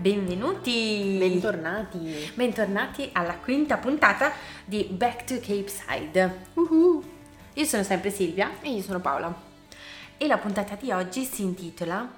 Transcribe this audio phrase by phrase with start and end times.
[0.00, 1.16] benvenuti!
[1.18, 2.32] Bentornati!
[2.34, 4.32] Bentornati alla quinta puntata
[4.64, 6.38] di Back to Cape Side.
[6.54, 7.04] Uh-huh.
[7.52, 9.32] Io sono sempre Silvia e io sono Paola.
[10.16, 12.08] E la puntata di oggi si intitola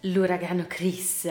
[0.00, 1.24] L'uragano Chris.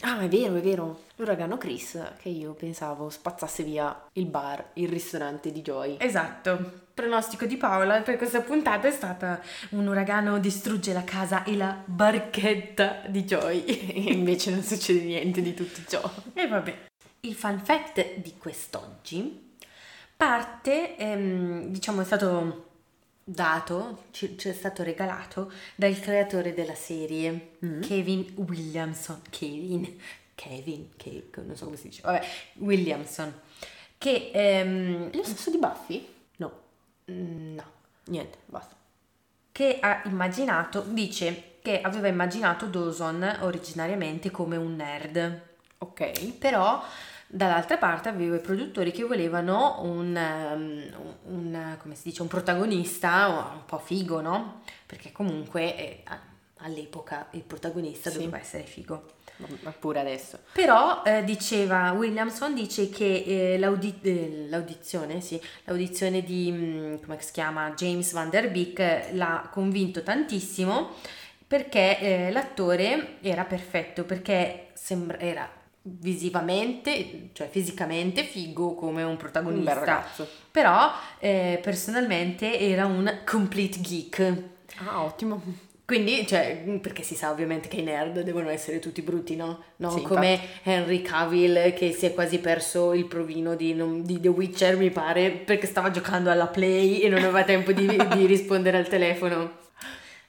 [0.00, 1.02] Ah, è vero, è vero.
[1.16, 5.96] L'uragano Chris, che io pensavo spazzasse via il bar, il ristorante di Joy.
[6.00, 6.86] Esatto.
[6.98, 11.80] Pronostico di Paola per questa puntata è stata un uragano distrugge la casa e la
[11.84, 13.64] barchetta di Joy.
[13.66, 16.02] E invece non succede niente di tutto ciò.
[16.34, 16.86] E vabbè.
[17.20, 19.54] Il fun fact di quest'oggi
[20.16, 22.66] parte, ehm, diciamo, è stato
[23.22, 27.80] dato, ci, ci, è stato regalato dal creatore della serie, mm.
[27.80, 29.20] Kevin Williamson.
[29.30, 30.00] Kevin,
[30.34, 33.32] Kevin, Kevin, non so come si dice, vabbè, Williamson.
[33.96, 36.16] Che ehm, lo stesso di Buffy?
[37.08, 37.14] No.
[37.14, 37.64] Mm, no,
[38.06, 38.74] niente, basta.
[39.52, 45.42] Che ha immaginato, dice che aveva immaginato Dawson originariamente come un nerd.
[45.78, 46.32] Ok.
[46.38, 46.82] Però
[47.26, 53.52] dall'altra parte avevo i produttori che volevano un, um, un, come si dice, un protagonista
[53.52, 54.62] un po' figo, no?
[54.86, 56.02] Perché comunque eh,
[56.58, 58.18] all'epoca il protagonista sì.
[58.18, 59.16] doveva essere figo.
[59.60, 60.38] Ma pure adesso.
[60.52, 66.94] Però eh, diceva, Williamson dice che eh, l'audi- eh, l'audizione, sì, l'audizione di, mh, mm,
[67.04, 70.90] come si chiama, James Van Der Beek l'ha convinto tantissimo
[71.46, 75.48] perché eh, l'attore era perfetto, perché sembra, era
[75.80, 80.06] visivamente, cioè fisicamente figo come un protagonista.
[80.16, 80.26] Un.
[80.50, 84.42] Però eh, personalmente era un complete geek.
[84.84, 85.66] Ah, ottimo.
[85.88, 89.64] Quindi, cioè, perché si sa ovviamente che i nerd devono essere tutti brutti, no?
[89.76, 89.90] no?
[89.90, 90.68] Sì, Come infatti.
[90.68, 95.30] Henry Cavill che si è quasi perso il provino di, di, The Witcher, mi pare,
[95.30, 99.60] perché stava giocando alla Play e non aveva tempo di, di rispondere al telefono.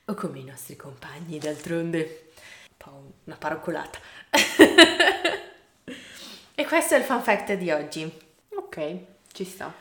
[0.06, 2.30] O come i nostri compagni, d'altronde.
[2.70, 4.00] Un po' una paracolata.
[6.56, 8.10] e questo è il fun fact di oggi.
[8.56, 8.96] Ok,
[9.34, 9.74] ci sta.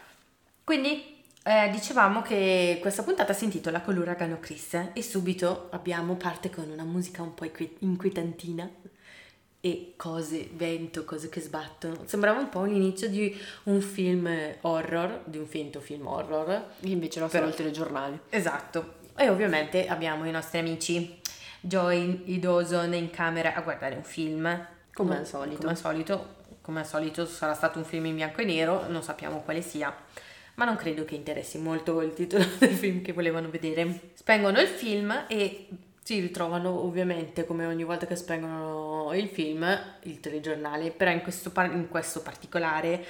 [0.64, 6.50] Quindi eh, dicevamo che questa puntata si intitola Con l'uragano Chris e subito abbiamo parte
[6.50, 8.68] con una musica un po' inquietantina
[9.60, 12.02] e cose, vento, cose che sbattono.
[12.04, 14.28] Sembrava un po' l'inizio di un film
[14.60, 16.64] horror, di un finto film horror.
[16.80, 18.20] Invece era solo il telegiornale.
[18.30, 18.96] Esatto.
[19.16, 21.20] E ovviamente abbiamo i nostri amici
[21.60, 24.66] Joy e Dawson in camera a guardare un film.
[24.94, 25.58] Come al solito.
[25.58, 29.02] Come al solito, come al solito sarà stato un film in bianco e nero, non
[29.02, 29.94] sappiamo quale sia
[30.58, 34.10] ma non credo che interessi molto il titolo del film che volevano vedere.
[34.14, 35.68] Spengono il film e
[36.02, 39.64] si ritrovano ovviamente come ogni volta che spengono il film
[40.02, 43.04] il telegiornale, però in questo, par- in questo particolare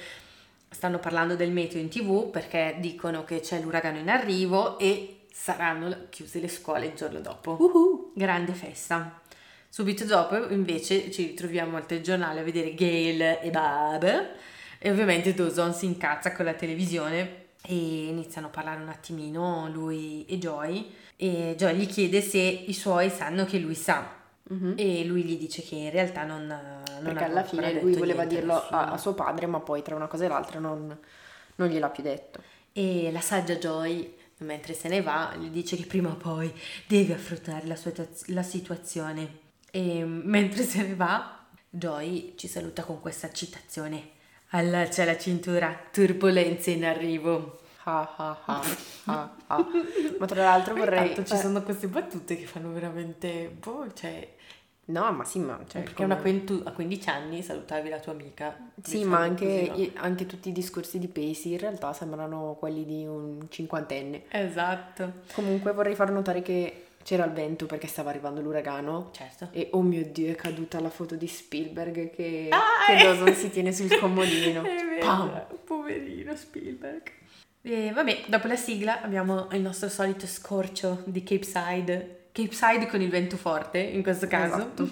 [0.69, 6.05] stanno parlando del meteo in tv perché dicono che c'è l'uragano in arrivo e saranno
[6.09, 7.57] chiuse le scuole il giorno dopo.
[7.59, 8.11] Uh-huh.
[8.13, 9.21] Grande festa.
[9.67, 14.27] Subito dopo invece ci ritroviamo al telegiornale a vedere Gail e Bab
[14.77, 17.38] e ovviamente Dawson si incazza con la televisione
[17.69, 22.73] e iniziano a parlare un attimino lui e Joy e Joy gli chiede se i
[22.73, 24.17] suoi sanno che lui sa.
[24.49, 24.73] Uh-huh.
[24.77, 28.55] e lui gli dice che in realtà non, non perché alla fine lui voleva dirlo
[28.55, 30.97] a, a, suo padre ma poi tra una cosa e l'altra non,
[31.57, 32.41] non gliel'ha più detto.
[32.73, 36.51] E la saggia Joy mentre se ne va gli dice che prima o poi
[36.87, 37.91] deve affrontare la, sua,
[38.27, 39.37] la situazione.
[39.69, 44.17] E mentre se ne va Joy ci saluta con questa citazione
[44.51, 47.59] Allaccia la cintura, turbolenze in arrivo.
[47.83, 48.39] Ah, ah,
[49.05, 49.65] ah, ah.
[50.17, 51.13] Ma tra l'altro vorrei...
[51.13, 53.55] Tanto ci sono queste battute che fanno veramente...
[53.59, 54.27] Boh, cioè...
[54.85, 55.59] No, ma sì, ma...
[55.67, 56.19] Cioè, perché come...
[56.19, 58.57] quintu- a 15 anni salutavi la tua amica.
[58.81, 60.01] Sì, ma anche, così, no?
[60.01, 64.23] anche, tutti i discorsi di Pacey in realtà sembrano quelli di un cinquantenne.
[64.29, 65.13] Esatto.
[65.33, 69.09] Comunque vorrei far notare che c'era il vento perché stava arrivando l'uragano.
[69.13, 69.49] Certo.
[69.51, 73.49] E oh mio dio, è caduta la foto di Spielberg che, ah, che Dawson si
[73.49, 74.61] tiene sul comodino.
[74.61, 75.45] È vero, Pam.
[75.63, 77.11] poverino Spielberg.
[77.63, 82.27] E vabbè, dopo la sigla abbiamo il nostro solito scorcio di Cape Side.
[82.31, 84.57] Cape Side con il vento forte, in questo caso.
[84.57, 84.89] Esatto.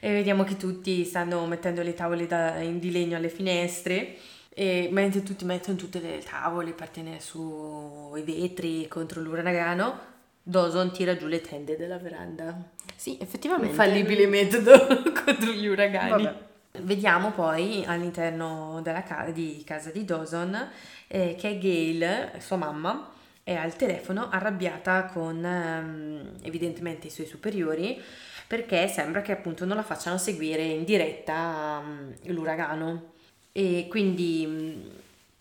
[0.00, 4.16] E vediamo che tutti stanno mettendo le tavole da, di legno alle finestre.
[4.48, 10.12] E mentre tutti mettono tutte le tavole per tenere su i vetri contro l'uragano,
[10.46, 12.54] Dawson tira giù le tende della veranda.
[12.94, 13.70] Sì, effettivamente.
[13.70, 14.72] Infallibile metodo
[15.24, 16.10] contro gli uragani.
[16.10, 16.38] Vabbè.
[16.82, 20.70] Vediamo poi all'interno della ca- di casa di Dawson
[21.06, 23.10] eh, che Gail, sua mamma,
[23.42, 28.02] è al telefono arrabbiata con ehm, evidentemente i suoi superiori
[28.46, 33.12] perché sembra che appunto non la facciano seguire in diretta um, l'uragano
[33.52, 34.90] e quindi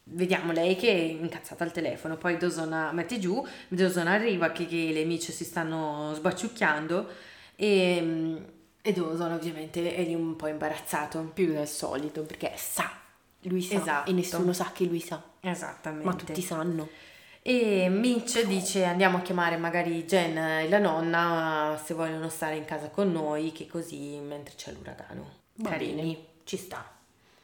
[0.05, 4.91] vediamo lei che è incazzata al telefono, poi Dosona mette giù, Dosona arriva che, che
[4.91, 7.07] le amiche si stanno sbaciucchiando
[7.55, 8.37] e,
[8.81, 11.31] E Dawson ovviamente è lì un po' imbarazzato.
[11.33, 12.91] Più del solito, perché sa,
[13.43, 14.09] lui sa Esatto.
[14.09, 16.05] e nessuno sa che lui sa, Esattamente.
[16.05, 16.89] ma tutti sanno.
[17.45, 22.65] E Mitch dice andiamo a chiamare magari Jen e la nonna se vogliono stare in
[22.65, 25.29] casa con noi, che così mentre c'è l'uragano.
[25.55, 26.17] Va Carini, bene.
[26.45, 26.89] ci sta.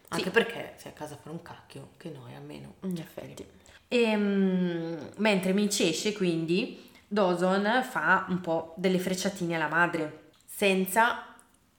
[0.09, 2.75] Anche perché sei a casa a fare un cacchio, che noi almeno.
[2.81, 3.45] In effetti.
[3.87, 11.35] E mm, mentre Mitch esce, quindi, Dawson fa un po' delle frecciatine alla madre, senza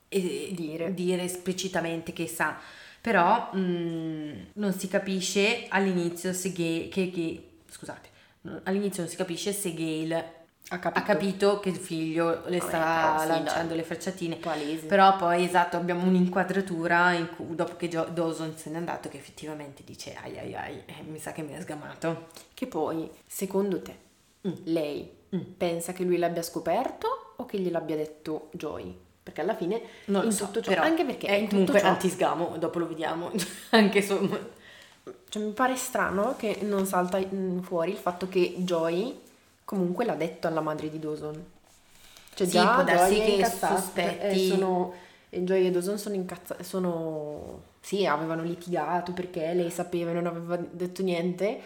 [0.09, 0.95] eh, Dire.
[0.95, 2.59] dire esplicitamente che sa.
[3.01, 8.09] Però mm, non si capisce all'inizio se Gale, che, che- scusate,
[8.65, 10.40] all'inizio non si capisce se Gale
[10.73, 10.99] Ha capito.
[11.01, 13.77] ha capito che il figlio le Vabbè, però sì, lanciando dai.
[13.79, 14.37] le frecciatine.
[14.37, 14.87] Palese.
[14.87, 19.17] Però poi, esatto, abbiamo un'inquadratura in cui, dopo che Gio- Dawson se n'è andato, che
[19.17, 22.29] effettivamente dice ai ai ai, eh, mi sa che mi ha sgamato.
[22.55, 24.09] Che poi, secondo te,
[24.49, 24.53] Mm.
[24.65, 25.41] lei Mm.
[25.57, 28.97] pensa che lui l'abbia scoperto o che gliel'abbia detto Joy?
[29.23, 31.81] Perché alla fine, Non in so, tutto ciò, però anche perché è in tutto comunque
[31.81, 33.31] ciò, antisgamo, dopo lo vediamo,
[33.71, 34.17] anche su...
[35.29, 37.21] cioè, mi pare strano che non salta
[37.61, 39.21] fuori il fatto che Joy
[39.71, 41.45] comunque l'ha detto alla madre di Dawson.
[42.35, 44.95] Cioè Sì, già può darsi che incazzata, sospetti- eh, sono,
[45.29, 47.63] e Joy e Dawson sono incazzati, sono...
[47.81, 51.61] Sì, avevano litigato perché lei sapeva e non aveva detto niente.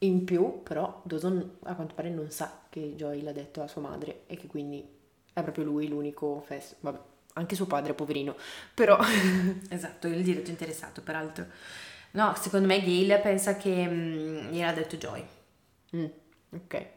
[0.00, 3.80] In più, però, Dawson a quanto pare non sa che Joy l'ha detto a sua
[3.80, 4.86] madre e che quindi
[5.32, 6.76] è proprio lui l'unico fest.
[6.78, 6.98] Vabbè,
[7.32, 8.36] anche suo padre, poverino.
[8.72, 8.96] Però,
[9.68, 11.46] Esatto, il diretto interessato, peraltro.
[12.12, 15.24] No, secondo me Gail pensa che mm, gliel'ha detto Joy.
[15.96, 16.06] Mm,
[16.54, 16.96] ok.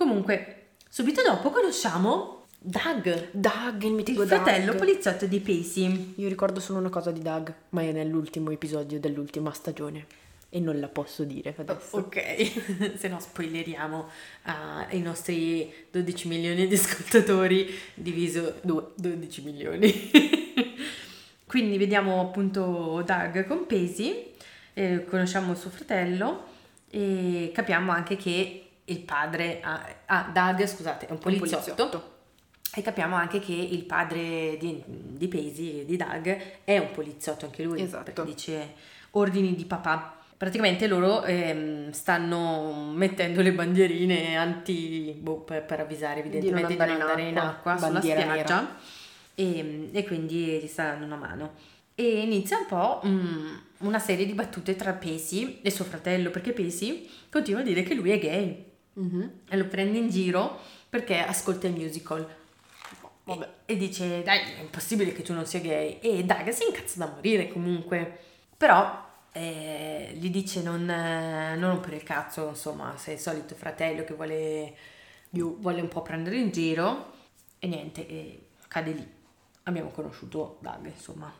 [0.00, 4.78] Comunque, subito dopo conosciamo Doug, Doug, il il mitico fratello Doug.
[4.78, 6.14] poliziotto di Pacey.
[6.16, 10.06] Io ricordo solo una cosa di Doug, ma è nell'ultimo episodio dell'ultima stagione.
[10.48, 11.98] E non la posso dire adesso.
[11.98, 14.08] Ok, se no spoileriamo
[14.44, 20.10] ai nostri 12 milioni di ascoltatori diviso due, 12 milioni.
[21.44, 24.32] Quindi vediamo appunto Doug con Pacey,
[24.72, 26.44] eh, conosciamo suo fratello
[26.88, 31.74] e capiamo anche che il padre, ah, ah, Doug scusate, è un poliziotto.
[31.74, 32.18] poliziotto.
[32.74, 37.62] E capiamo anche che il padre di, di Pacey, di Doug, è un poliziotto anche
[37.62, 38.04] lui, Esatto.
[38.04, 38.74] perché dice
[39.12, 40.16] ordini di papà.
[40.36, 46.88] Praticamente loro ehm, stanno mettendo le bandierine anti, boh, per, per avvisare evidentemente di non
[46.88, 48.76] andare, in, acqua, sulla bandiera spiaggia
[49.34, 51.52] e, e quindi gli sta dando una mano.
[51.94, 56.52] E inizia un po' mm, una serie di battute tra Pacey e suo fratello, perché
[56.52, 59.40] Pacey continua a dire che lui è gay Mhm.
[59.48, 60.58] e lo prende in giro
[60.88, 62.38] perché ascolta il musical.
[63.24, 63.48] Vabbè.
[63.66, 65.98] E, dice, dai, è impossibile che tu non sia gay.
[66.00, 68.18] E Doug si incazza da morire comunque.
[68.56, 74.04] Però eh, gli dice non, eh, non rompere il cazzo, insomma, sei il solito fratello
[74.04, 74.76] che vuole,
[75.30, 77.12] vuole un po' prendere in giro.
[77.58, 79.08] E niente, e cade lì.
[79.64, 81.32] Abbiamo conosciuto Doug, insomma.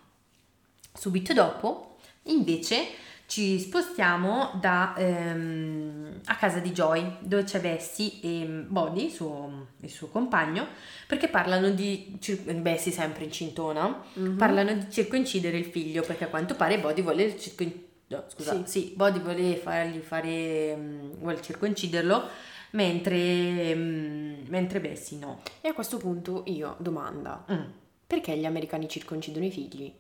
[0.93, 2.87] Subito dopo, invece,
[3.31, 9.89] ci spostiamo da, ehm, a casa di Joy, dove c'è Bessie e Body, suo- il
[9.89, 10.67] suo compagno,
[11.07, 12.19] perché parlano di,
[12.57, 14.37] Bessie sempre incintona, Mhm.
[14.37, 17.73] parlano di circoncidere il figlio, perché a quanto pare Body vuole circon-
[18.09, 18.81] no, scusa, Sì.
[18.89, 22.25] sì, Body vuole fargli fare, mm, vuole circonciderlo,
[22.73, 25.43] mentre, mm, mentre Bessie no.
[25.61, 27.61] E a questo punto io domanda, Mm.
[28.09, 29.93] perché gli americani circoncidono i figli?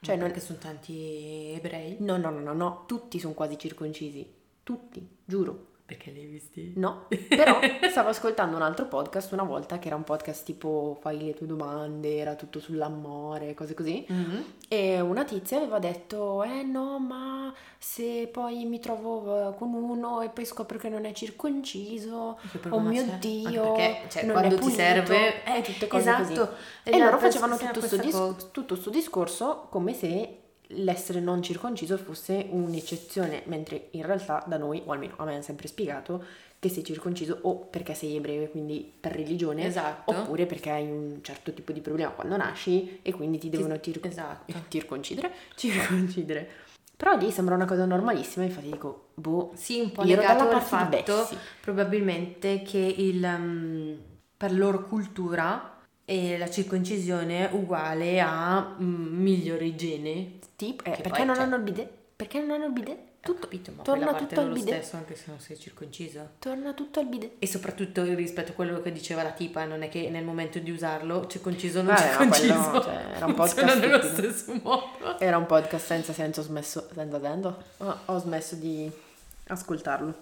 [0.00, 0.26] Cioè, non...
[0.26, 1.96] perché sono tanti ebrei?
[2.00, 4.26] No, no, no, no, no, tutti sono quasi circoncisi.
[4.62, 5.66] Tutti, giuro.
[5.88, 6.72] Perché li hai visti?
[6.76, 11.16] No, però stavo ascoltando un altro podcast una volta che era un podcast tipo fai
[11.24, 14.04] le tue domande, era tutto sull'amore, cose così.
[14.06, 14.44] Mhm.
[14.68, 20.20] E una tizia aveva detto, eh no, ma se poi mi trovo eh, con uno
[20.20, 23.16] e poi scopro che non è circonciso, oh mio c'è?
[23.16, 26.22] Dio, perché, cioè, quando ti pulito", serve- eh, tutte cose esatto.
[26.22, 26.34] così.
[26.82, 28.48] E Esatto, loro facevano tutto questo cosa.
[28.52, 30.38] tutto sto discorso come se
[30.68, 35.42] l'essere non circonciso fosse un'eccezione, mentre in realtà da noi, o almeno a me hanno
[35.42, 36.24] sempre spiegato,
[36.58, 40.12] che sei circonciso o perché sei ebreo quindi per religione, Esatto.
[40.12, 44.04] oppure perché hai un certo tipo di problema quando nasci e quindi ti devono tir-
[44.04, 44.52] Esatto.
[44.68, 46.48] circoncidere, circoncidere.
[46.96, 51.28] Però lì sembra una cosa normalissima, infatti dico, boh, Sì, un po' legato al fatto
[51.60, 53.94] probabilmente che il, mm,
[54.36, 60.37] per loro cultura eh, la circoncisione è uguale a mm, migliore igiene.
[60.58, 61.88] Tipo, eh, perché poi, non cioè- hanno il bidet?
[62.16, 62.98] Perché non hanno il bidet?
[63.20, 64.74] Tutto, capito, ma torna tutto al bidet.
[64.80, 66.30] stesso anche se non sei circonciso.
[66.40, 67.32] Torna tutto al bidet.
[67.38, 70.70] E soprattutto rispetto a quello che diceva la tipa, non è che nel momento di
[70.72, 75.18] usarlo, circonciso o non Vabbè, circonciso, quello, cioè, era un podcast nello stesso modo.
[75.20, 77.62] Era un podcast senza senso, ho smesso, senza senso,
[78.06, 78.90] ho, smesso di
[79.46, 80.14] ascoltarlo.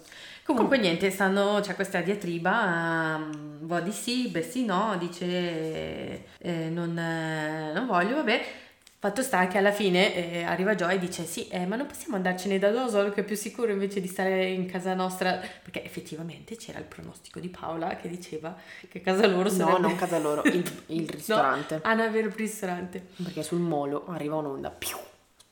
[0.43, 5.25] Comunque niente, stanno, c'è questa diatriba, um, Body sì, Bessie no, dice
[6.37, 8.65] eh, non, eh, non voglio, vabbè.
[8.99, 12.15] Fatto sta che alla fine eh, arriva Joy e dice sì, eh, ma non possiamo
[12.15, 16.55] andarcene da Dosol che è più sicuro invece di stare in casa nostra, perché effettivamente
[16.55, 18.55] c'era il pronostico di Paola che diceva
[18.89, 19.71] che casa loro sarebbe...
[19.71, 21.75] No, non casa loro, il, il ristorante.
[21.75, 23.05] no, Anna ristorante.
[23.23, 24.97] Perché sul molo arriva un'onda, più,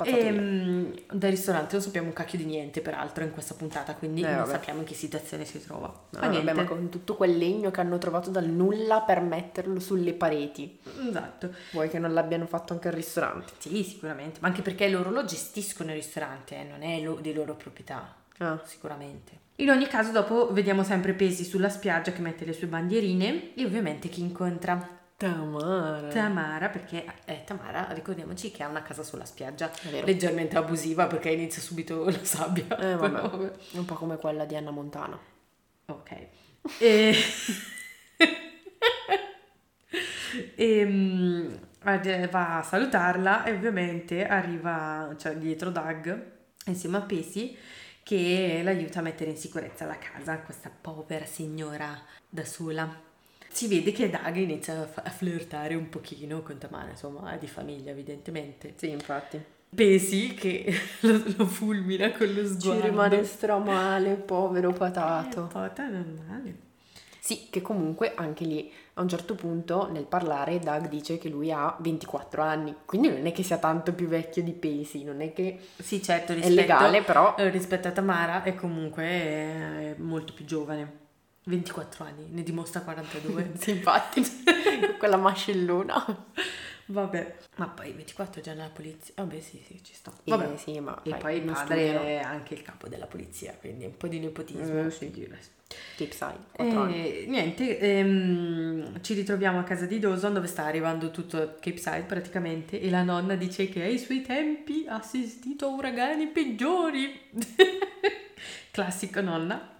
[0.03, 4.21] e, ehm, dal ristorante non sappiamo un cacchio di niente, peraltro, in questa puntata, quindi
[4.21, 4.51] eh, non vabbè.
[4.51, 5.87] sappiamo in che situazione si trova.
[5.87, 9.79] No, ma, vabbè, ma con tutto quel legno che hanno trovato dal nulla per metterlo
[9.79, 10.77] sulle pareti.
[11.07, 11.53] Esatto.
[11.71, 13.53] Vuoi che non l'abbiano fatto anche al ristorante?
[13.57, 17.33] Sì, sicuramente, ma anche perché loro lo gestiscono il ristorante, eh, non è lo, di
[17.33, 18.15] loro proprietà.
[18.39, 18.59] Ah.
[18.65, 19.43] Sicuramente.
[19.57, 23.63] In ogni caso, dopo vediamo sempre Pesi sulla spiaggia che mette le sue bandierine e
[23.63, 26.09] ovviamente chi incontra Tamara.
[26.09, 29.71] Tamara, perché eh, Tamara, ricordiamoci che ha una casa sulla spiaggia,
[30.03, 32.65] leggermente abusiva perché inizia subito la sabbia.
[32.77, 33.51] Eh, vabbè.
[33.71, 35.17] Un po' come quella di Anna Montana.
[35.85, 36.27] Ok.
[36.79, 37.15] E...
[40.55, 46.33] e um, va a salutarla e ovviamente arriva cioè, dietro Doug
[46.65, 47.55] insieme a Pesi
[48.03, 53.04] che l'aiuta a mettere in sicurezza la casa, questa povera signora da sola
[53.55, 57.91] si vede che Doug inizia a flirtare un pochino con Tamara, insomma, è di famiglia
[57.91, 58.73] evidentemente.
[58.75, 59.41] Sì, infatti.
[59.73, 60.65] Pesi che
[61.01, 62.81] lo, lo, fulmina con lo sguardo.
[62.81, 65.45] Ci rimane stramale, povero patato.
[65.45, 66.55] Eh, pata non male.
[67.17, 71.49] Sì, che comunque anche lì a un certo punto nel parlare Doug dice che lui
[71.49, 75.31] ha 24 anni, quindi non è che sia tanto più vecchio di Pesi, non è
[75.31, 80.43] che sì, certo, rispetto, è legale, però rispetto a Tamara è comunque è molto più
[80.43, 81.04] giovane.
[81.45, 83.51] 24 anni, ne dimostra 42.
[83.57, 84.23] sì, infatti,
[84.97, 86.25] quella mascellona.
[86.87, 89.13] Vabbè, ma poi 24 già nella polizia.
[89.17, 90.11] Vabbè, sì, sì, ci sta.
[90.23, 93.85] Vabbè, eh, sì, ma e poi il padre è anche il capo della polizia, quindi
[93.85, 94.85] un po' di nepotismo.
[94.85, 95.11] Eh, sì.
[95.97, 101.55] Cape Side, eh, niente, ehm, ci ritroviamo a casa di Dawson dove sta arrivando tutto
[101.59, 106.27] Cape Side praticamente e la nonna dice che ai suoi tempi ha assistito a uragani
[106.27, 107.19] peggiori.
[108.69, 109.74] Classico nonna.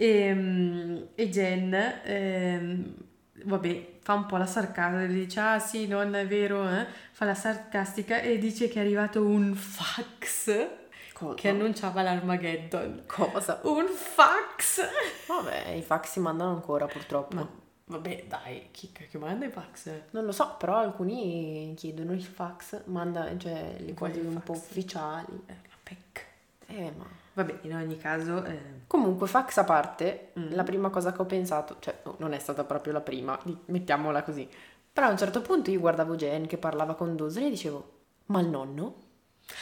[0.00, 2.94] E, ehm, e Jen, ehm,
[3.42, 6.86] vabbè, fa un po' la sarcastica, dice ah sì, non è vero, eh?
[7.10, 10.68] fa la sarcastica e dice che è arrivato un fax
[11.12, 11.34] Cosa?
[11.34, 13.02] che annunciava l'Armageddon.
[13.06, 13.58] Cosa?
[13.64, 14.82] Un fax!
[15.26, 17.34] Vabbè, i fax si mandano ancora purtroppo.
[17.34, 17.48] Ma,
[17.86, 19.90] vabbè, dai, chi che manda i fax?
[20.10, 25.42] Non lo so, però alcuni chiedono il fax, manda, cioè, le cose un po' ufficiali.
[25.46, 26.26] Eh, la PEC.
[26.70, 27.06] Eh, ma...
[27.32, 28.44] Vabbè, in ogni caso...
[28.44, 28.76] Eh...
[28.86, 30.52] Comunque, fax a parte, mm.
[30.52, 34.48] la prima cosa che ho pensato, cioè non è stata proprio la prima, mettiamola così,
[34.92, 37.92] però a un certo punto io guardavo Jen che parlava con Dawson e dicevo,
[38.26, 38.94] ma il nonno?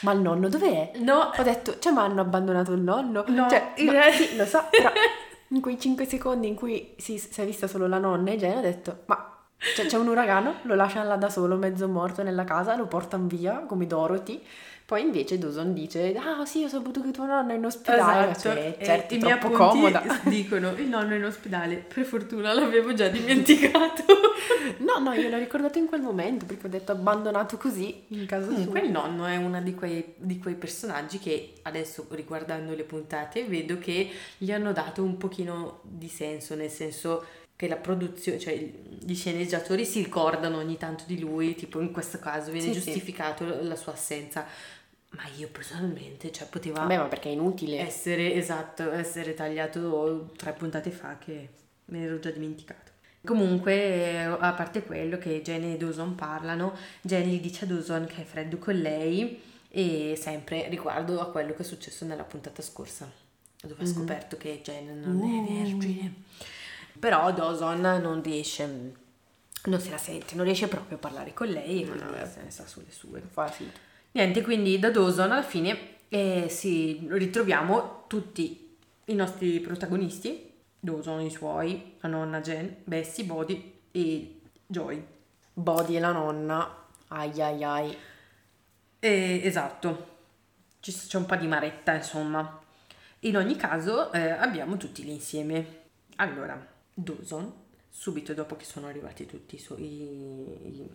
[0.01, 0.93] Ma il nonno dov'è?
[0.95, 1.31] No.
[1.35, 3.23] Ho detto, cioè ma hanno abbandonato il nonno?
[3.27, 3.49] No.
[3.49, 4.91] Cioè, no, sì, lo so, però
[5.49, 8.57] in quei 5 secondi in cui si, si è vista solo la nonna e Jen
[8.57, 9.26] ho detto, ma
[9.75, 13.27] cioè, c'è un uragano, lo lasciano là da solo, mezzo morto nella casa, lo portano
[13.27, 14.41] via come Dorothy
[14.87, 18.31] poi invece Dawson dice, ah sì, ho saputo che tuo nonno è in ospedale.
[18.31, 20.01] Esatto, cioè, certo, i miei comoda.
[20.23, 24.05] dicono, il nonno è in ospedale, per fortuna l'avevo già dimenticato.
[24.77, 28.47] no, no, io l'ho ricordato in quel momento perché ho detto abbandonato così in casa
[28.47, 33.43] Comunque il nonno è uno di quei, di quei personaggi che adesso riguardando le puntate
[33.43, 37.25] vedo che gli hanno dato un pochino di senso, nel senso
[37.57, 42.19] che la produzione, cioè gli sceneggiatori si ricordano ogni tanto di lui, tipo in questo
[42.19, 43.67] caso viene sì, giustificato sì.
[43.67, 44.45] la sua assenza
[45.09, 46.85] ma io personalmente, cioè poteva...
[46.85, 47.79] Beh, ma perché è inutile.
[47.79, 51.49] Essere, esatto, essere tagliato tre puntate fa che
[51.85, 52.91] me ne ero già dimenticato.
[53.23, 58.21] Comunque, a parte quello che Jenny e Dawson parlano, Jenny gli dice a Dawson che
[58.21, 63.09] è freddo con lei e sempre riguardo a quello che è successo nella puntata scorsa,
[63.61, 63.83] dove mm-hmm.
[63.83, 63.95] ha mhm.
[63.95, 65.49] scoperto che Jenny non uh.
[65.49, 66.13] è vergine.
[66.99, 68.93] Però Dawson non riesce,
[69.65, 72.41] non se la sente, non riesce proprio a parlare con lei e quindi no, se
[72.43, 73.21] ne sta sulle sue.
[73.21, 73.79] Fa finta.
[74.11, 78.75] Niente, quindi da Dawson alla fine eh, si ritroviamo tutti
[79.05, 85.05] i nostri protagonisti, Dawson, i suoi, la nonna Jen, Bessie, Bodhi e Joy.
[85.53, 87.97] Bodhi e la nonna, ai ai ai.
[88.99, 90.15] Eh, esatto,
[90.79, 92.61] c'è un po' di maretta insomma.
[93.21, 95.85] In ogni caso eh, abbiamo tutti lì insieme.
[96.17, 97.53] Allora, Dawson,
[97.89, 100.89] subito dopo che sono arrivati tutti i suoi, i,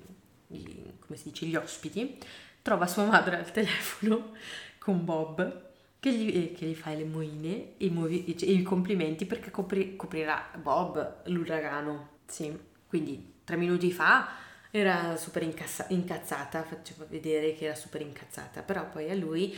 [0.48, 2.18] i, come si dice, gli ospiti,
[2.60, 4.32] trova sua madre al telefono
[4.78, 9.24] con Bob che gli, eh, che gli fa le moine e, muovi, e i complimenti
[9.26, 12.18] perché copri, coprirà Bob l'uragano.
[12.26, 12.56] Sì.
[12.88, 14.28] Quindi tre minuti fa
[14.70, 19.54] era super incassa, incazzata, faceva vedere che era super incazzata, però poi a lui,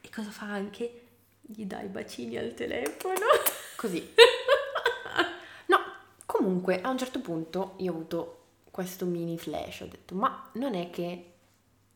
[0.00, 1.00] e cosa fa anche?
[1.46, 3.26] gli dai bacini al telefono.
[3.76, 4.14] Così.
[6.26, 8.40] Comunque a un certo punto io ho avuto
[8.70, 11.32] questo mini flash, ho detto ma non è che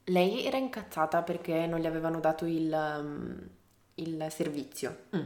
[0.05, 3.39] lei era incazzata perché non gli avevano dato il, um,
[3.95, 4.97] il servizio.
[5.15, 5.21] Mm.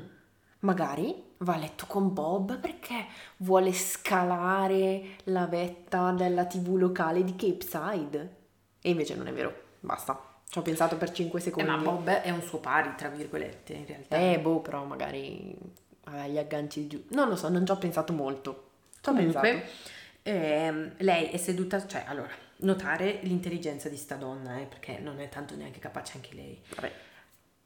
[0.61, 3.07] Magari va a letto con Bob perché
[3.39, 8.37] vuole scalare la vetta della tv locale di Cape Side.
[8.81, 10.19] E invece non è vero, basta.
[10.49, 11.69] Ci ho pensato per 5 Eh, secondi.
[11.71, 14.17] ma Bob è un suo pari, tra virgolette, in realtà.
[14.17, 15.55] Eh, boh, però magari
[16.05, 17.05] aveva gli agganci giù.
[17.09, 18.71] Non lo so, non ci ho pensato molto.
[19.05, 19.69] Comunque,
[20.23, 25.29] ehm, lei è seduta, cioè, allora, notare l'intelligenza di sta donna, eh, perché non è
[25.29, 26.59] tanto neanche capace anche lei.
[26.75, 26.93] Vabbè.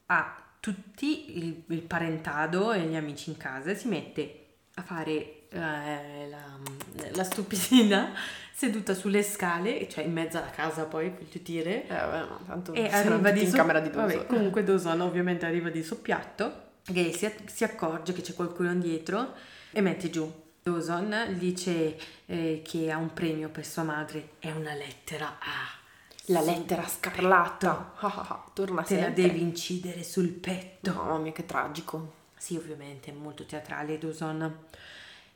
[0.06, 6.28] Ha tutti il, il parentado e gli amici in casa si mette a fare eh,
[6.28, 6.58] la,
[7.12, 8.12] la stupidina
[8.52, 12.72] seduta sulle scale, cioè in mezzo alla casa poi, voglio dire, Eh, vabbè, ma tanto
[12.72, 14.26] e arriva di in so- camera di vabbè, Dawson.
[14.26, 19.34] comunque Dawson ovviamente arriva di soppiatto che si, si accorge che c'è qualcuno dietro
[19.70, 20.28] e mette giù
[20.62, 25.76] Dawson dice eh, che ha un premio per sua madre è una lettera A
[26.26, 27.94] La lettera scarlatta.
[27.96, 29.22] Ah, ah, ah, torna te la sempre.
[29.22, 32.12] devi incidere sul petto Mamma mia, che tragico.
[32.36, 34.66] sì ovviamente è molto teatrale Dawson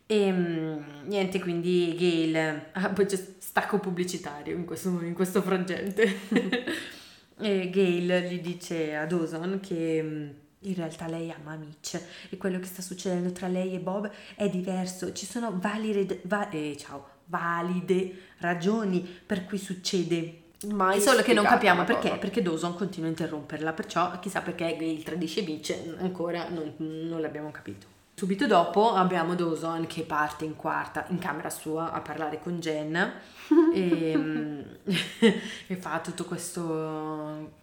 [0.06, 6.18] e mm, niente quindi Gail ah, poi c'è stacco pubblicitario in questo, in questo frangente
[7.38, 10.30] e Gail gli dice a Dawson che mm,
[10.62, 12.00] in realtà lei ama Mitch
[12.30, 16.48] e quello che sta succedendo tra lei e Bob è diverso ci sono valide, va-
[16.50, 22.20] eh, ciao, valide ragioni per cui succede Mai solo che non capiamo perché, cosa.
[22.20, 27.50] perché Dawson continua a interromperla, perciò chissà perché Gail tradisce Mitch, ancora non, non l'abbiamo
[27.50, 27.86] capito.
[28.14, 32.94] Subito dopo abbiamo Dawson che parte in quarta, in camera sua, a parlare con Jen
[33.74, 34.60] e, mm,
[35.66, 37.54] e fa tutto questo,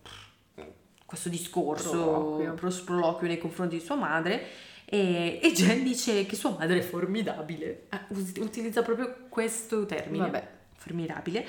[1.09, 2.53] questo discorso, Sproloquio.
[2.53, 4.45] pro- sproloquio nei confronti di sua madre
[4.86, 10.47] e, e Jen dice che sua madre è formidabile, us- utilizza proprio questo termine, Vabbè.
[10.75, 11.47] formidabile,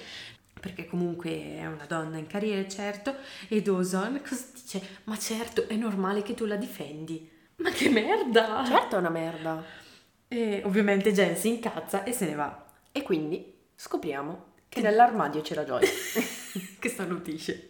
[0.59, 3.17] perché comunque è una donna in carriera, certo,
[3.49, 4.81] e Dawson cosa dice?
[5.05, 7.31] Ma certo, è normale che tu la difendi.
[7.57, 8.65] Ma che merda!
[8.67, 9.63] Certo è una merda.
[10.27, 12.65] E ovviamente Jen si incazza e se ne va.
[12.93, 15.83] E quindi scopriamo che nell'armadio c'era Joy.
[16.81, 17.70] che starnutisce.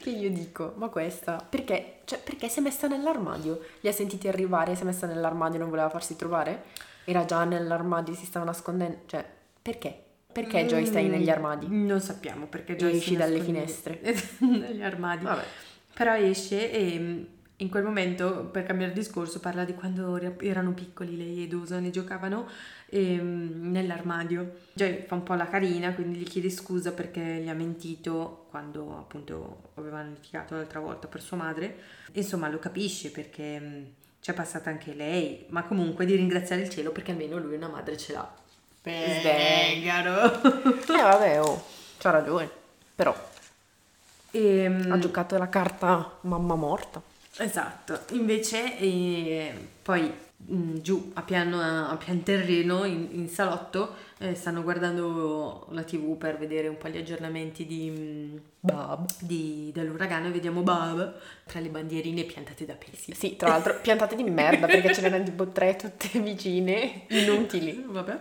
[0.00, 2.00] Che io dico, ma questa, perché?
[2.04, 3.60] Cioè, perché si è messa nell'armadio?
[3.80, 6.64] Li ha sentiti arrivare, si è messa nell'armadio e non voleva farsi trovare?
[7.04, 8.98] Era già nell'armadio, si stava nascondendo.
[9.06, 9.24] Cioè,
[9.62, 10.02] perché?
[10.30, 11.66] Perché Joy stai Mm, negli armadi?
[11.68, 14.00] Non sappiamo perché Joy Esci dalle finestre.
[14.40, 15.24] negli armadi.
[15.24, 15.44] Vabbè.
[15.94, 17.22] Però esce e mm,
[17.60, 21.84] in quel momento, per cambiare discorso, parla di quando era- erano piccoli lei e Dawson
[21.84, 22.48] e giocavano
[22.90, 24.58] ehm, nell'armadio.
[24.72, 28.96] Joy fa un po' la carina, quindi gli chiede scusa perché gli ha mentito quando
[28.98, 31.76] appunto avevano litigato l'altra volta per sua madre.
[32.12, 37.10] Insomma, lo capisce perché c'è passata anche lei, ma comunque di ringraziare il cielo perché
[37.10, 38.32] almeno lui una madre ce l'ha.
[38.82, 40.42] Svegaro.
[40.42, 41.62] Eh vabbè, oh,
[41.98, 42.48] c'ha ragione.
[42.94, 43.14] Però
[44.30, 47.00] Ehm, ha giocato la carta mamma morta.
[47.40, 50.12] Esatto, invece eh, poi
[50.46, 56.16] mh, giù a piano, a pian terreno in, in salotto eh, stanno guardando la tv
[56.16, 59.06] per vedere un po' gli aggiornamenti di, mh, Bob.
[59.20, 61.14] di- dell'uragano e vediamo Bob
[61.46, 63.14] tra le bandierine piantate da pesi.
[63.14, 67.82] Sì, tra l'altro piantate di merda perché ce n'erano tipo tre tutte vicine, inutili.
[67.86, 68.20] Vabbè,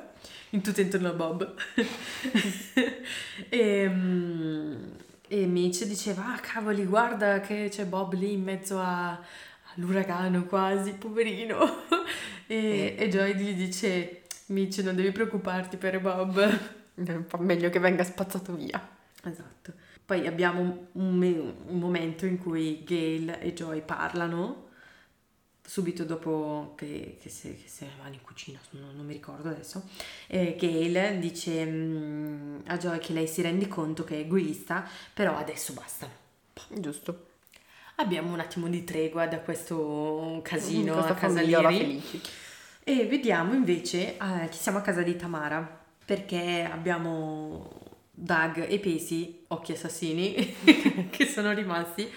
[0.51, 1.53] in tutto intorno a Bob.
[3.49, 4.75] e, mm,
[5.27, 9.19] e Mitch diceva, ah cavoli, guarda che c'è Bob lì in mezzo a-
[9.75, 11.83] all'uragano quasi, poverino.
[12.47, 16.59] e, e Joy gli dice, Mitch non devi preoccuparti per Bob.
[17.27, 18.81] Fa meglio che venga spazzato via.
[19.23, 19.73] Esatto.
[20.05, 24.66] Poi abbiamo un, un momento in cui Gail e Joy parlano,
[25.67, 29.83] subito dopo che, che se, che se vanno in cucina, non, non mi ricordo adesso.
[30.25, 35.35] E Gail dice mm, a Joy che lei si rende conto che è egoista, però
[35.35, 36.09] adesso basta.
[36.69, 37.25] Giusto.
[37.95, 42.21] Abbiamo un attimo di tregua da questo casino Questa a casa felici.
[42.83, 47.69] E vediamo invece eh, che siamo a casa di Tamara perché abbiamo
[48.09, 50.55] Doug e Pesi, occhi assassini,
[51.11, 52.09] che sono rimasti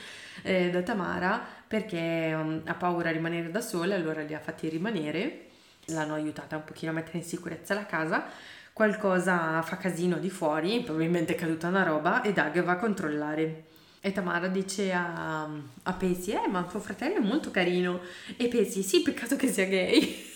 [0.42, 4.68] eh, da Tamara perché um, ha paura a rimanere da sola, allora li ha fatti
[4.68, 5.50] rimanere,
[5.84, 8.24] l'hanno aiutata un pochino a mettere in sicurezza la casa.
[8.72, 13.66] Qualcosa fa casino di fuori, probabilmente è caduta una roba e Doug va a controllare.
[14.00, 18.00] E Tamara dice a, a Pesi, eh ma tuo fratello è molto carino.
[18.36, 20.26] E Pesi, sì, peccato che sia gay.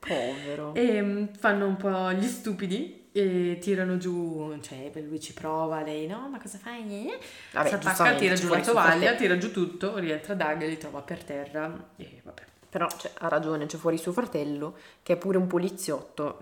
[0.00, 0.74] Povero.
[0.74, 6.06] E mm, fanno un po' gli stupidi e tirano giù, cioè lui ci prova, lei
[6.06, 7.08] no, ma cosa fai?
[7.52, 10.78] Vabbè, si attacca, giustamente, tira giù la tovaglia, tira giù tutto, rientra Doug e li
[10.78, 12.42] trova per terra e vabbè.
[12.70, 16.38] Però cioè, ha ragione, c'è fuori suo fratello, che è pure un poliziotto.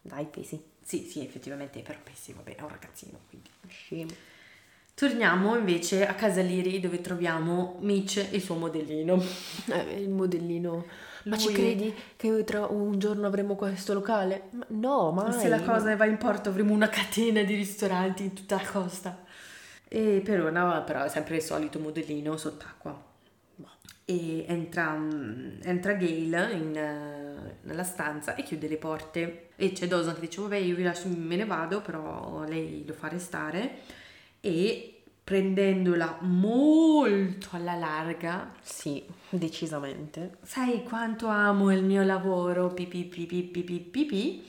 [0.00, 0.62] Dai, pesi.
[0.82, 3.48] Sì, sì, effettivamente, però sì, vabbè, è un ragazzino, quindi.
[3.66, 4.10] Scemo.
[4.98, 9.22] Torniamo invece a casa Liri dove troviamo Mitch e il suo modellino.
[9.70, 10.86] Eh, il modellino.
[11.24, 14.48] Ma ci Lui- credi che tra un giorno avremo questo locale?
[14.50, 15.38] Ma no, mai.
[15.38, 19.24] Se la cosa va in porto avremo una catena di ristoranti in tutta la costa.
[19.86, 23.00] E per ora però è sempre il solito modellino sott'acqua.
[24.04, 29.50] E entra, mm, entra Gail in, eh, nella stanza e chiude le porte.
[29.54, 32.94] E c'è Dawson che dice, vabbè io vi lascio, me ne vado, però lei lo
[32.94, 33.97] fa restare.
[34.40, 40.36] E prendendola molto alla larga, Sì, decisamente.
[40.42, 44.46] sai quanto amo il mio lavoro, pipi pipi pipi pipi,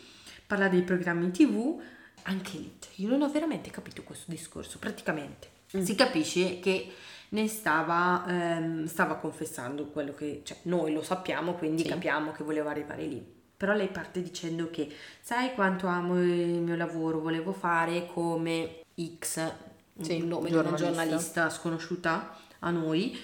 [0.48, 1.82] parla dei programmi tv,
[2.24, 5.50] anche lì, io non ho veramente capito questo discorso, praticamente.
[5.68, 6.92] Si capisce che
[7.30, 11.90] ne stava, ehm, stava confessando quello che, cioè noi lo sappiamo, quindi Sì.
[11.90, 13.24] capiamo che voleva arrivare lì.
[13.58, 18.80] Però lei parte dicendo che sai quanto amo il mio lavoro, volevo fare come
[19.20, 19.54] X,
[20.02, 20.86] Sì, un nome di una giornalista.
[20.88, 23.18] giornalista sconosciuta a noi,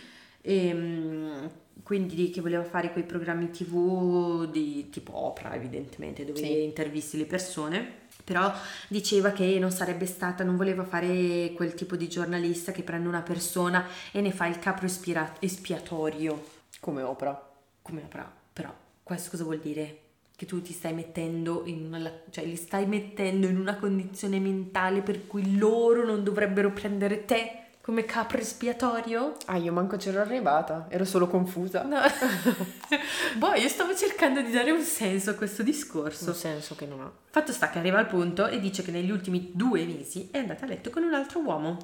[0.48, 1.50] Ehm,
[1.82, 6.64] quindi che voleva fare quei programmi tv di tipo Oprah evidentemente dove Sì.
[6.64, 8.52] intervisti le persone però
[8.88, 13.22] diceva che non sarebbe stata non voleva fare quel tipo di giornalista che prende una
[13.24, 16.44] persona e ne fa il capro espira- espiatorio
[16.80, 17.50] Come Oprah.
[17.82, 20.00] come Oprah però questo cosa vuol dire?
[20.36, 25.02] Che tu ti stai mettendo in una, cioè li stai mettendo in una condizione mentale
[25.02, 29.38] per cui loro non dovrebbero prendere te come capro espiatorio?
[29.46, 31.84] Ah, io manco c'ero arrivata, ero solo confusa.
[31.84, 32.00] No.
[33.38, 36.32] boh, io stavo cercando di dare un senso a questo discorso.
[36.32, 37.12] Un senso che non ha.
[37.30, 40.66] Fatto sta che arriva al punto e dice che negli ultimi due mesi è andata
[40.66, 41.78] a letto con un altro uomo.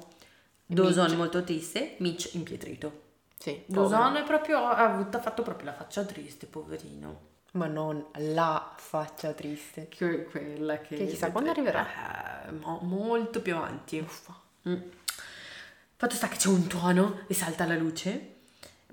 [0.66, 1.14] Mitch.
[1.14, 3.02] molto triste, Mitch impietrito.
[3.38, 4.14] Sì, povero.
[4.16, 7.30] è proprio, ha, avuto- ha fatto proprio la faccia triste, poverino.
[7.52, 9.88] Ma non la faccia triste.
[9.88, 10.96] Che quella che...
[10.96, 12.46] Che chissà quando arriverà.
[12.48, 14.04] Eh, mo- molto più avanti.
[14.68, 14.76] Mm.
[15.96, 18.28] Fatto sta che c'è un tuono e salta alla luce.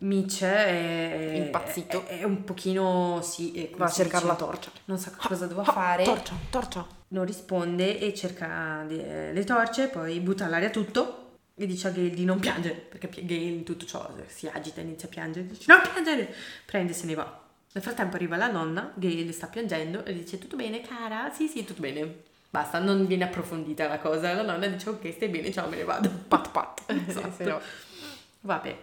[0.01, 1.33] Mitch è...
[1.35, 2.05] Impazzito.
[2.05, 3.53] È, è un pochino, sì...
[3.53, 4.71] è- Va a cercare la torcia.
[4.85, 6.03] Non sa cosa doveva Ah, fare.
[6.03, 6.85] Torcia, torcia.
[7.09, 12.23] non risponde e cerca le torce, poi butta all'aria tutto e dice a Gail di
[12.23, 16.33] non piangere, perché Gail in tutto ciò si agita, inizia a piangere, dice non piangere,
[16.65, 17.38] prende e se ne va.
[17.71, 21.29] Nel frattempo arriva la nonna, Gail sta piangendo e dice tutto bene cara?
[21.31, 22.23] Sì sì tutto bene.
[22.49, 25.83] Basta, non viene approfondita la cosa, la nonna dice ok stai bene, ciao me ne
[25.83, 26.09] vado.
[26.27, 26.81] Pat pat.
[27.07, 27.31] Esatto.
[27.37, 27.59] Sì, no.
[28.41, 28.75] Vabbè,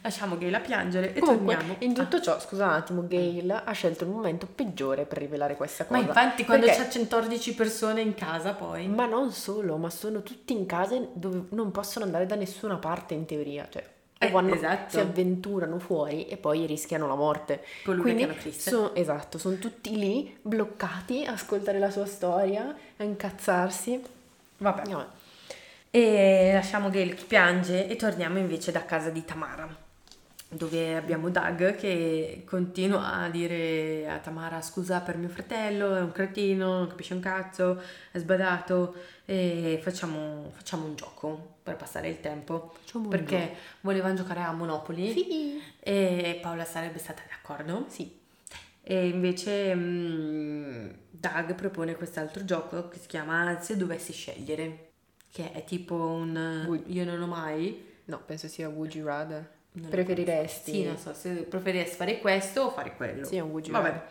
[0.00, 1.76] lasciamo Gail a piangere e Comunque, torniamo.
[1.80, 5.84] in tutto ciò, scusa un attimo, Gail ha scelto il momento peggiore per rivelare questa
[5.90, 6.08] Ma cosa.
[6.08, 8.88] infatti quando Perché- c'è 114 persone in casa poi...
[8.88, 13.12] Ma non solo, ma sono tutti in case dove non possono andare da nessuna parte
[13.12, 13.84] in teoria, cioè
[14.22, 14.90] Eh, vanno- esatto.
[14.90, 17.64] si avventurano fuori e poi rischiano la morte.
[17.84, 24.02] Colui Quindi sono, esatto, sono tutti lì bloccati a ascoltare la sua storia, a incazzarsi.
[24.58, 24.90] Vabbè.
[24.90, 25.06] No,
[25.90, 29.66] E lasciamo Gail che piange e torniamo invece da casa di Tamara,
[30.52, 36.10] dove abbiamo Doug che continua a dire a Tamara scusa per mio fratello, è un
[36.10, 42.20] cretino, non capisce un cazzo, è sbadato e facciamo, facciamo un gioco per passare il
[42.20, 42.74] tempo.
[42.80, 45.62] Facciamo perché volevano giocare a Monopoli Sì.
[45.78, 47.84] e Paola sarebbe stata d'accordo.
[47.88, 48.18] Sì.
[48.82, 54.90] E invece mm, Doug propone quest'altro gioco che si chiama Se dovessi scegliere,
[55.30, 57.86] che è tipo un Would- io non ho mai.
[58.06, 59.58] No, penso sia Would You Rather.
[59.72, 60.70] Non Preferiresti?
[60.72, 63.24] Sì, non so, se preferiresti fare questo o fare quello.
[63.24, 64.02] Sì, è un You Vabbè.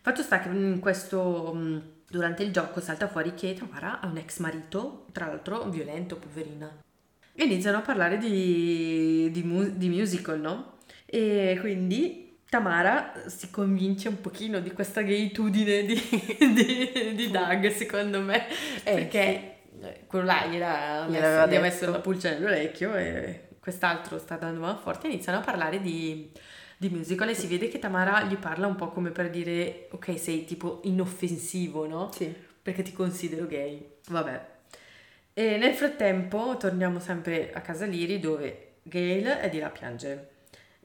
[0.00, 4.16] Fatto sta che in questo, mm, durante il gioco salta fuori che Tamara ha un
[4.16, 6.82] ex marito, tra l'altro violento, poverina.
[7.34, 10.78] E iniziano a parlare di, di, mu- di musical, no?
[11.06, 15.94] E quindi Tamara si convince un pochino di questa gayitudine di,
[16.54, 18.46] di, di Doug, secondo me,
[18.84, 23.47] Eh, perché eh, quello là gliela Gliel'aveva messo, gli ha messo la pulce nell'orecchio e
[23.68, 26.32] quest'altro sta dando mano forte iniziano a parlare di,
[26.78, 30.18] di musical e si vede che Tamara gli parla un po' come per dire ok
[30.18, 32.10] sei tipo inoffensivo no?
[32.10, 32.34] Sì.
[32.62, 34.46] perché ti considero gay vabbè
[35.34, 40.30] e nel frattempo torniamo sempre a casa Liri dove Gail è di là a piangere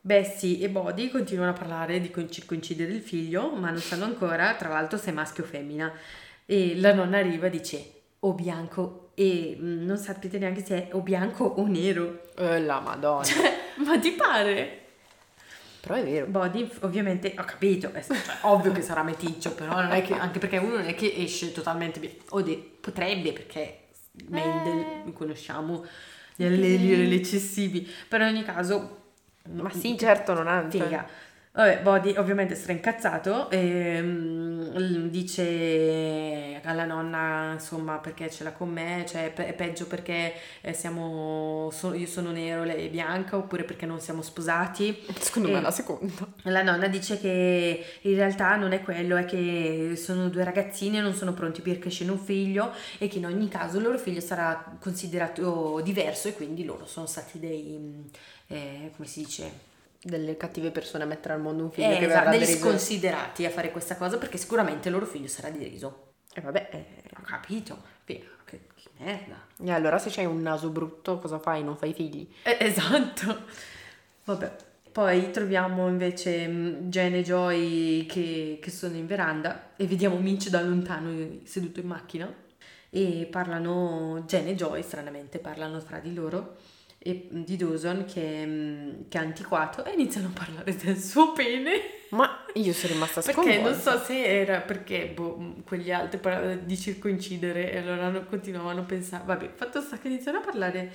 [0.02, 4.68] Bessie e Body continuano a parlare di coincidere il figlio ma non sanno ancora tra
[4.68, 5.90] l'altro se è maschio o femmina
[6.46, 10.96] e la nonna arriva e dice o bianco e mm, non sapete neanche se è
[10.96, 13.26] o bianco o nero Eh, la madonna.
[13.86, 14.80] ma ti pare?
[15.82, 16.26] Però è vero.
[16.28, 20.40] Body, ovviamente, ho capito, è cioè, ovvio che sarà meticcio, però non è che, anche
[20.40, 22.12] perché uno non è che esce totalmente via.
[22.30, 23.80] O de- potrebbe, perché
[24.30, 25.12] Mendel, Eh.
[25.14, 25.86] conosciamo,
[26.36, 29.02] gli alleli eccessivi, però in ogni caso...
[29.52, 30.70] Ma sì, certo, non ha...
[30.72, 31.06] cioè- Figa.
[31.52, 35.44] Vabbè, Body ovviamente sarà incazzato e mm, dice
[36.64, 41.94] alla nonna, insomma, perché ce l'ha con me, cioè è peggio perché eh, siamo, so-
[41.94, 45.06] io sono nero, lei è bianca, oppure perché non siamo sposati.
[45.20, 45.60] Secondo me Eh.
[45.60, 46.28] è la seconda.
[46.44, 51.02] La nonna dice che in realtà non è quello, è che sono due ragazzini e
[51.02, 54.20] non sono pronti per crescere un figlio e che in ogni caso il loro figlio
[54.22, 58.02] sarà considerato diverso e quindi loro sono stati dei, mm,
[58.48, 59.72] eh, come si dice,
[60.06, 62.60] Delle cattive persone a mettere al mondo un figlio eh, che esatto, verrà degli deriso.
[62.60, 66.13] sconsiderati a fare questa cosa perché sicuramente il loro figlio sarà deriso.
[66.34, 66.86] E vabbè, eh,
[67.18, 69.40] Ho capito, che, che merda.
[69.64, 71.64] e allora se c'hai un naso brutto cosa fai?
[71.64, 72.28] Non fai figli?
[72.44, 73.44] Eh, esatto.
[74.26, 74.56] Vabbè.
[74.92, 80.50] Poi troviamo invece mm, Jen e Joy che, che sono in veranda e vediamo Mitch
[80.50, 82.32] da lontano seduto in macchina
[82.92, 86.58] e parlano, Jen e Joy stranamente parlano fra di loro
[87.06, 91.34] e mm, di Dawson che, mm, che è antiquato e iniziano a parlare del suo
[91.34, 91.72] pene.
[92.10, 93.70] Ma io sono rimasta Perché sconvolta.
[93.70, 98.82] non so se era perché boh, mh, quegli altri parlavano di circoincidere e allora continuavano
[98.82, 99.24] a pensare.
[99.26, 100.92] Vabbè, fatto sta che iniziano a parlare.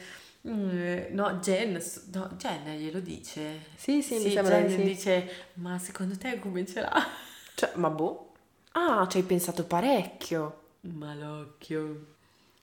[0.49, 1.73] mm, no, Jen,
[2.13, 3.67] no, Jen glielo dice.
[3.77, 4.83] Sì, sì, mi sembra Jen sì.
[4.83, 7.07] dice: Ma secondo te come ce l'ha?
[7.55, 8.33] Cioè, ma boh.
[8.73, 10.61] Ah, ci hai pensato parecchio.
[10.83, 12.07] Malocchio.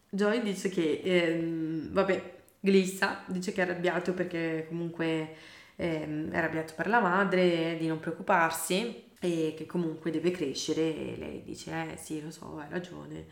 [0.09, 2.33] Joy dice che, ehm, vabbè,
[2.65, 5.35] glissa, dice che è arrabbiato perché comunque
[5.75, 11.15] ehm, è arrabbiato per la madre, di non preoccuparsi e che comunque deve crescere e
[11.17, 13.25] lei dice, eh sì, lo so, hai ragione,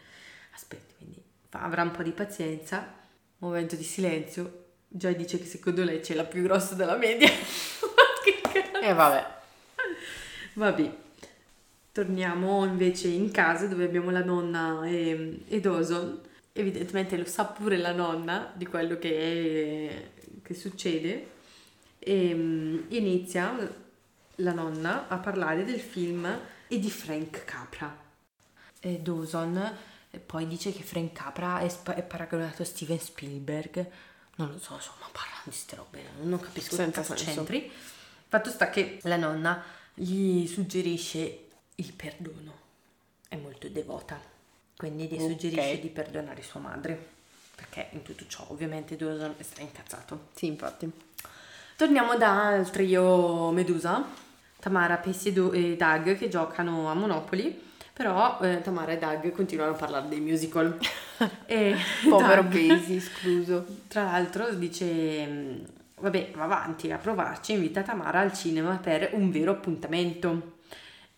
[0.54, 2.94] aspetti, quindi avrà un po' di pazienza,
[3.40, 7.30] momento di silenzio, Joy dice che secondo lei c'è la più grossa della media.
[8.84, 9.26] E vabbè.
[10.56, 10.96] Vabbè,
[11.94, 16.20] torniamo invece in casa dove abbiamo la nonna e, e Dawson.
[16.54, 20.12] Evidentemente lo sa pure la nonna di quello che,
[20.42, 21.32] che succede.
[22.00, 23.58] E mm, inizia
[24.38, 26.28] la nonna a parlare del film
[26.68, 27.96] e di Frank Capra.
[28.80, 29.78] E Dawson
[30.12, 33.88] eh, poi dice che Frank Capra è, spa- è paragonato a Steven Spielberg.
[34.36, 37.24] Non lo so, insomma, parla di queste robe, non capisco Senza senso.
[37.24, 37.72] c'entri.
[38.28, 39.64] Fatto sta che la nonna
[39.94, 42.62] gli suggerisce il perdono.
[43.28, 44.20] È molto devota,
[44.78, 45.30] quindi gli Ok.
[45.30, 47.12] suggerisce di perdonare sua madre.
[47.56, 50.28] Perché in tutto ciò ovviamente Dawson è incazzato.
[50.36, 50.90] Sì, infatti.
[51.76, 54.04] Torniamo dal trio Medusa,
[54.60, 57.62] Tamara, Pessi e, Do- Doug che giocano a Monopoli,
[57.94, 60.78] però eh, Tamara e Doug continuano a parlare dei musical.
[61.46, 61.76] e
[62.10, 63.66] Povero Casey, escluso.
[63.88, 65.64] Tra l'altro dice, mm,
[66.00, 70.58] vabbè, va avanti a provarci, invita Tamara al cinema per un vero appuntamento.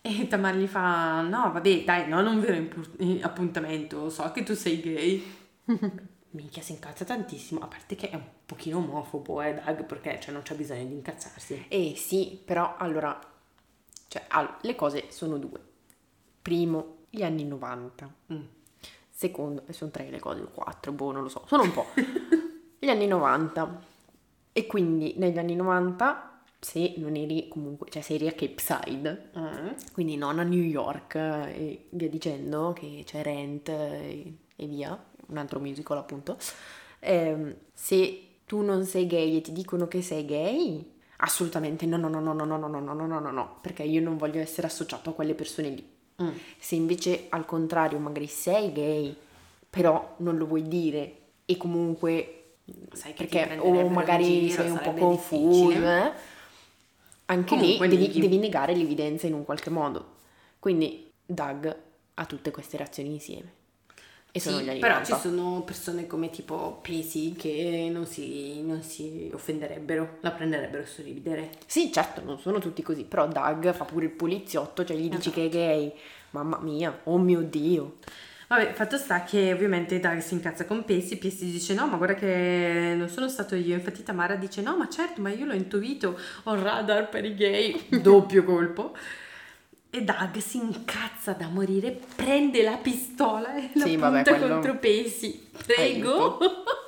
[0.08, 4.44] E Tamara gli fa, no, vabbè, dai, non un vero impu- eh, appuntamento, so che
[4.44, 5.24] tu sei gay.
[6.30, 10.32] Minchia, si incazza tantissimo, a parte che è un pochino omofobo, eh, Doug, perché cioè,
[10.32, 11.64] non c'è bisogno di incazzarsi.
[11.66, 13.18] Eh sì, però allora,
[14.06, 15.58] cioè, all- le cose sono due.
[16.40, 18.14] Primo, gli anni 90.
[18.32, 18.42] Mm.
[19.10, 21.86] Secondo, e sono tre le cose, o quattro, boh, non lo so, sono un po'.
[22.78, 23.82] gli anni 90.
[24.52, 26.35] E quindi negli anni 90,
[26.66, 29.68] se non eri comunque, cioè se eri a Cape Side, Mm.
[29.92, 35.00] quindi non a New York eh, e via dicendo, che c'è Rent e, e via,
[35.28, 36.36] un altro musical appunto,
[36.98, 40.84] ehm, se tu non sei gay e ti dicono che sei gay,
[41.18, 43.84] assolutamente no, no, no, no, no, no, no, no, no, no, no, no, no, perché
[43.84, 45.88] io non voglio essere associato a quelle persone lì.
[46.20, 46.28] Mm.
[46.58, 49.16] Se invece al contrario magari sei gay,
[49.70, 52.32] però non lo vuoi dire e comunque
[52.92, 56.34] Sai che perché o magari sei un po' confuso, eh,
[57.26, 60.14] anche Comunque lì devi, devi negare l'evidenza in un qualche modo.
[60.58, 61.76] Quindi Doug
[62.14, 63.52] ha tutte queste reazioni insieme.
[64.32, 65.14] E sono Sì, gli anni però 90.
[65.14, 70.86] ci sono persone come tipo Pesi che non si, non si offenderebbero, la prenderebbero a
[70.86, 71.52] sorridere.
[71.66, 75.30] Sì, certo, non sono tutti così, però Doug fa pure il poliziotto, cioè gli dici
[75.30, 75.92] che è gay.
[76.30, 77.96] Mamma mia, oh mio Dio.
[78.48, 82.14] Vabbè, fatto sta che ovviamente Doug si incazza con Pessi, Pessi dice no, ma guarda
[82.14, 86.16] che non sono stato io, infatti Tamara dice no, ma certo, ma io l'ho intuito,
[86.44, 88.96] ho il radar per i gay, doppio colpo.
[89.90, 94.76] E Doug si incazza da morire, prende la pistola e la Sì, punta vabbè, contro
[94.76, 95.48] Pessi.
[95.64, 96.38] Prego.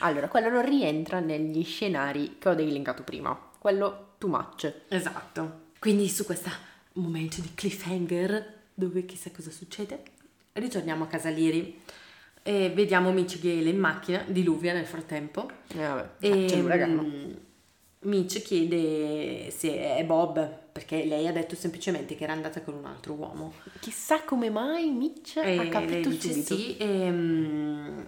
[0.00, 3.36] Allora, quello non rientra negli scenari che ho elencato prima.
[3.58, 4.72] Quello too much.
[4.88, 5.66] Esatto.
[5.78, 6.50] Quindi su questo
[6.94, 10.02] momento di cliffhanger, dove chissà cosa succede,
[10.60, 11.80] ritorniamo a casa Liri
[12.42, 15.50] e vediamo Mitch Gale in macchina, diluvia nel frattempo.
[15.74, 17.02] Eh, vabbè, E, c'è l'uragano.
[17.02, 17.32] mm,
[18.00, 22.84] Mitch chiede se è Bob, perché lei ha detto semplicemente che era andata con un
[22.86, 23.52] altro uomo.
[23.80, 26.54] Chissà come mai Mitch E ha lei capito dice subito.
[26.56, 28.00] sì, e, mm,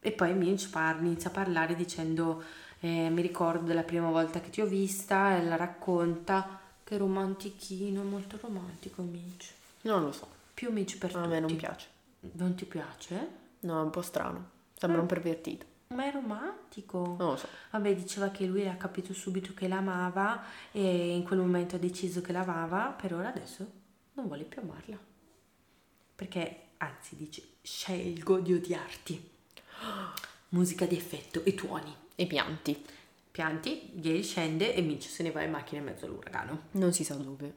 [0.00, 2.42] e poi Mitch parla, inizia a parlare dicendo
[2.80, 6.58] eh, mi ricordo della prima volta che ti ho vista e la racconta.
[6.84, 9.52] Che romantichino, molto romantico Mitch.
[9.82, 10.26] Non lo so,
[10.60, 11.60] Più Mitch per a me non tutti.
[11.62, 11.88] piace.
[12.32, 13.28] Non ti piace?
[13.60, 14.50] No, è un po' strano.
[14.74, 15.00] Sembra Ah.
[15.00, 15.64] un pervertito.
[15.94, 16.98] Ma è romantico.
[17.18, 17.48] Non lo so.
[17.70, 22.20] Vabbè, diceva che lui ha capito subito che l'amava e in quel momento ha deciso
[22.20, 23.66] che l'amava, per ora adesso
[24.12, 24.98] non vuole più amarla.
[26.14, 29.30] Perché, anzi, dice, scelgo di odiarti.
[30.50, 31.96] Musica di effetto e tuoni.
[32.16, 32.84] E pianti.
[33.30, 36.64] Pianti, Gail scende e Mitch se ne va in macchina in mezzo all'uragano.
[36.72, 37.54] Non si sa dove.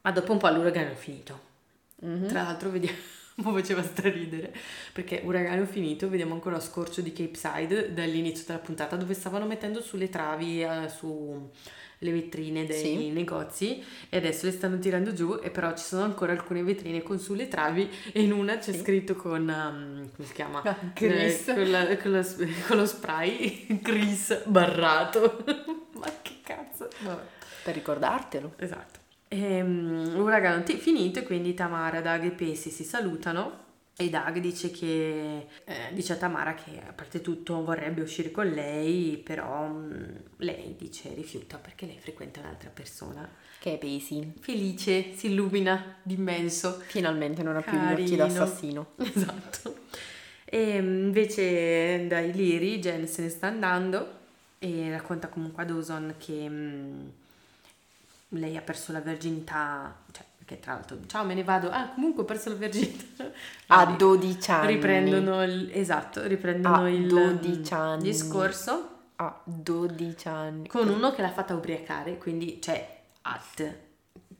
[0.00, 1.52] Ma dopo un po' l'uragano è finito.
[2.02, 2.26] Mhm.
[2.28, 2.96] Tra l'altro vediamo,
[3.36, 4.54] mi faceva straridere,
[4.92, 9.46] perché uragano finito, vediamo ancora lo scorcio di Cape Side dall'inizio della puntata dove stavano
[9.46, 11.50] mettendo sulle travi, eh, su
[12.00, 13.08] le vetrine dei Sì.
[13.10, 17.18] negozi e adesso le stanno tirando giù e però ci sono ancora alcune vetrine con
[17.18, 18.80] sulle travi e in una c'è Sì.
[18.80, 20.60] scritto con, um, come si chiama?
[20.62, 21.48] Ah, Chris.
[21.48, 22.26] Eh, con, la- con la-
[22.66, 25.42] con lo spray Chris barrato.
[25.96, 26.88] Ma che cazzo?
[27.00, 27.22] Vabbè.
[27.64, 28.52] Per ricordartelo.
[28.58, 29.00] Esatto.
[29.28, 33.64] Ehm, l'uragano è finito e quindi Tamara, Doug e Pacey si salutano
[33.98, 38.46] e Doug dice che eh, dice a Tamara che a parte tutto vorrebbe uscire con
[38.46, 40.04] lei, però mm,
[40.38, 43.26] lei dice rifiuta perché lei frequenta un'altra persona.
[43.58, 44.34] Che è Pacey.
[44.38, 46.82] Felice, si illumina d'immenso.
[46.86, 48.16] Finalmente non ha più gli occhi Carino.
[48.16, 48.86] d'assassino.
[49.00, 49.76] Esatto.
[50.44, 54.12] E mm, invece dai Liri Jen se ne sta andando
[54.58, 57.08] e racconta comunque a Dawson che mm,
[58.36, 62.22] lei ha perso la verginità, cioè perché tra l'altro ciao me ne vado, ah comunque
[62.22, 63.30] ho perso la verginità.
[63.68, 64.66] A Ri- 12 anni.
[64.74, 68.02] Riprendono il, esatto, riprendono A il 12 mm, anni.
[68.02, 70.68] discorso A 12 anni.
[70.68, 73.74] con uno che l'ha fatta ubriacare, quindi cioè alt.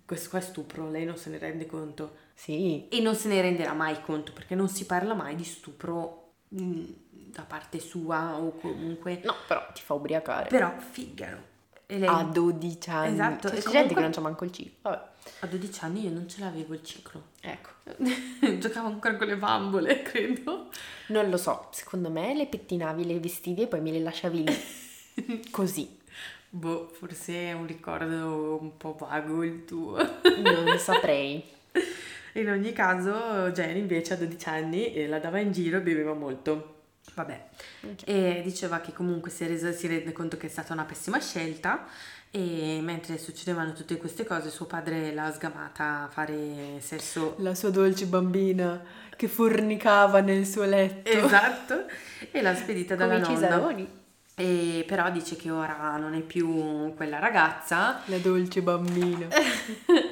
[0.04, 2.16] Questo qua è stupro, lei non se ne rende conto.
[2.34, 2.86] Sì.
[2.88, 6.84] E non se ne renderà mai conto perché non si parla mai di stupro mm,
[7.32, 9.20] da parte sua o comunque.
[9.24, 10.48] No, però ti fa ubriacare.
[10.48, 11.54] Però figaro.
[11.88, 13.12] E lei A 12 anni.
[13.12, 14.78] Esatto, Cioè, c'è gente comunque- che non c'ha manco il ciclo.
[14.82, 15.02] Vabbè.
[15.40, 17.22] a 12 anni io non ce l'avevo il ciclo.
[17.40, 17.70] Ecco.
[18.58, 20.68] Giocavo ancora con le bambole, credo.
[21.08, 25.42] Non lo so, secondo me le pettinavi, le vestivi e poi me le lasciavi lì.
[25.50, 25.98] Così.
[26.48, 29.96] Boh, forse è un ricordo un po' vago il tuo.
[29.96, 31.42] Non saprei.
[32.34, 36.14] In ogni caso, Jenny invece a 12 anni eh, la dava in giro e beveva
[36.14, 36.75] molto.
[37.14, 37.44] Vabbè,
[38.04, 41.86] e diceva che comunque si, resa- si rende conto che è stata una pessima scelta
[42.30, 47.70] e mentre succedevano tutte queste cose suo padre l'ha sgamata a fare sesso La sua
[47.70, 48.82] dolce bambina
[49.16, 51.08] che fornicava nel suo letto.
[51.08, 51.86] esatto
[52.30, 53.40] e l'ha spedita dalla Come nonna.
[53.40, 53.88] Cesaroni.
[54.34, 59.28] E però dice che ora non è più quella ragazza La dolce bambina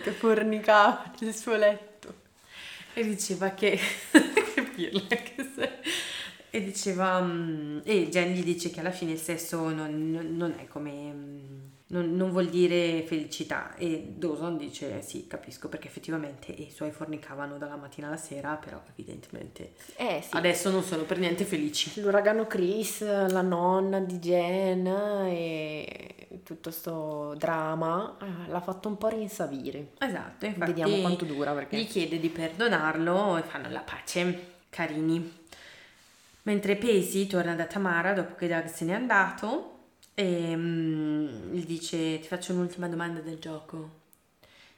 [0.02, 2.14] che fornicava nel suo letto.
[2.94, 3.78] E diceva che...
[4.54, 5.68] che pirla che sei.
[6.56, 7.20] E diceva...
[7.20, 10.90] mm, e Jen gli dice che alla fine il sesso non, non- non è come...
[11.12, 11.42] mm,
[11.88, 13.74] Non, non vuol dire felicità.
[13.76, 18.80] E Dawson dice sì, capisco, perché effettivamente i suoi fornicavano dalla mattina alla sera, però
[18.92, 20.30] evidentemente Eh sì.
[20.36, 22.00] adesso non sono per niente felici.
[22.00, 24.86] L'uragano Chris, la nonna di Jen
[25.28, 29.92] e tutto sto dramma eh, l'ha fatto un po' rinsavire.
[29.98, 34.52] Esatto, infatti Vediamo quanto dura gli perché chiede di perdonarlo e fanno la pace.
[34.68, 35.42] Carini.
[36.44, 39.70] Mentre Pacey torna da Tamara dopo che Doug se n'è andato
[40.14, 44.02] e mm, gli dice ti faccio un'ultima domanda del gioco.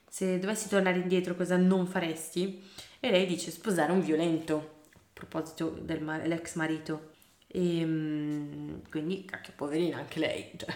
[0.09, 2.63] Se dovessi tornare indietro cosa non faresti?
[2.99, 7.11] E lei dice sposare un violento, a proposito dell'ex marito.
[7.47, 10.51] E mm, quindi, cacchio, poverina anche lei.
[10.55, 10.73] Cioè.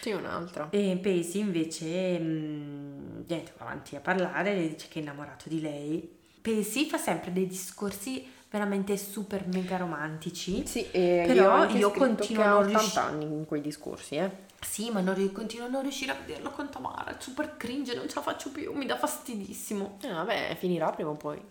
[0.00, 0.68] sì un'altra.
[0.70, 5.60] E Pacey invece, mm, niente, va avanti a parlare, le dice che è innamorato di
[5.60, 6.18] lei.
[6.42, 10.64] Pacey fa sempre dei discorsi veramente super mega romantici.
[10.66, 14.14] Sì, e Però io, io continuo che a non 80 riusci- anni in quei discorsi,
[14.16, 14.30] eh.
[14.60, 17.94] Sì, ma non ri- continuo a non riuscire a vederlo con Tamara, è super cringe,
[17.96, 19.98] non ce la faccio più, mi dà fastidissimo.
[20.02, 21.42] Eh, vabbè, finirà prima o poi.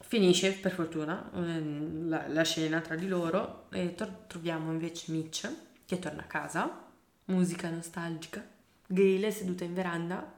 [0.00, 5.50] Finisce, per fortuna, ehm, la, la scena tra di loro e tor- troviamo invece Mitch
[5.84, 6.84] che torna a casa,
[7.26, 8.42] musica nostalgica,
[8.86, 10.32] Gail è seduta in veranda,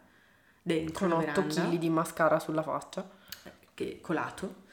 [0.63, 1.63] dentro Con la 8 veranda.
[1.71, 3.09] kg di mascara sulla faccia.
[3.75, 4.67] che colato.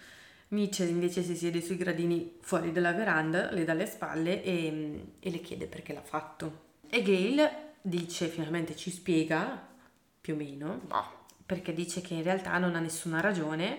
[0.50, 5.30] Mitch invece si siede sui gradini fuori dalla veranda, le dà le spalle e, e
[5.30, 6.64] le chiede perché l'ha fatto.
[6.90, 7.50] E Gail
[7.82, 9.68] dice, finalmente ci spiega,
[10.22, 10.82] più o meno,
[11.46, 13.78] perché dice che in realtà non ha nessuna ragione,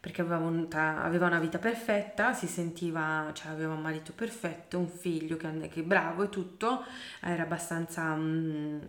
[0.00, 4.88] perché aveva, un- aveva una vita perfetta, si sentiva, cioè aveva un marito perfetto, un
[4.88, 6.84] figlio che, che è bravo e tutto,
[7.20, 8.80] era abbastanza mm,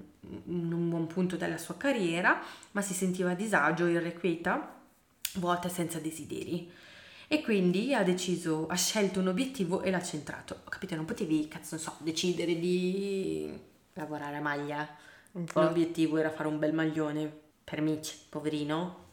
[0.46, 2.40] in un buon punto della sua carriera,
[2.72, 4.76] ma si sentiva a disagio, irrequieta,
[5.36, 6.72] vuota e senza desideri.
[7.32, 10.62] E quindi ha deciso, ha scelto un obiettivo e l'ha centrato.
[10.66, 13.56] Ho capito, non potevi, cazzo, non so, decidere di
[13.94, 14.90] lavorare a maglia.
[15.54, 17.32] L'obiettivo era fare un bel maglione
[17.64, 19.12] per Mitch, poverino.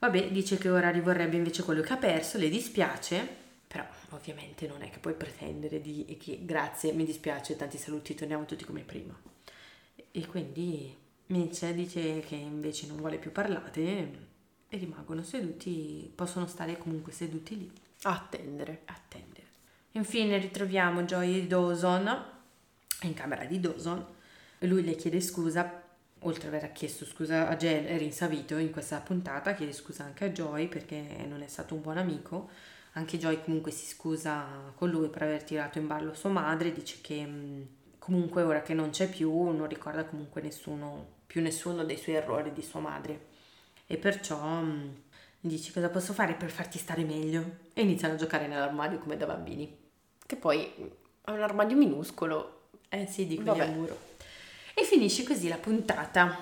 [0.00, 3.26] Vabbè, dice che ora rivorrebbe invece quello che ha perso, le dispiace,
[3.66, 8.44] però ovviamente non è che puoi pretendere di che grazie, mi dispiace, tanti saluti, torniamo
[8.44, 9.18] tutti come prima.
[10.12, 10.94] E quindi
[11.28, 14.29] Mitch dice che invece non vuole più parlare
[14.72, 17.70] e rimangono seduti, possono stare comunque seduti lì
[18.02, 18.82] Attendere.
[18.86, 19.46] a attendere.
[19.92, 22.24] Infine ritroviamo Joy e Dawson
[23.02, 24.06] in camera di Dawson.
[24.60, 25.82] Lui le chiede scusa,
[26.20, 30.26] oltre ad aver chiesto scusa a Jen, è rinsavito in questa puntata, chiede scusa anche
[30.26, 32.48] a Joy perché non è stato un buon amico.
[32.92, 34.46] Anche Joy comunque si scusa
[34.76, 37.68] con lui per aver tirato in ballo sua madre, dice che mh,
[37.98, 42.52] comunque ora che non c'è più non ricorda comunque nessuno, più nessuno dei suoi errori
[42.52, 43.29] di sua madre
[43.90, 44.94] e perciò mh,
[45.40, 49.26] dici cosa posso fare per farti stare meglio e iniziano a giocare nell'armadio come da
[49.26, 49.76] bambini.
[50.24, 50.72] Che poi
[51.22, 52.68] ha un armadio minuscolo.
[52.88, 53.48] Eh sì, di Vabbè.
[53.56, 53.98] quelli a muro.
[54.74, 56.38] E finisce così la puntata.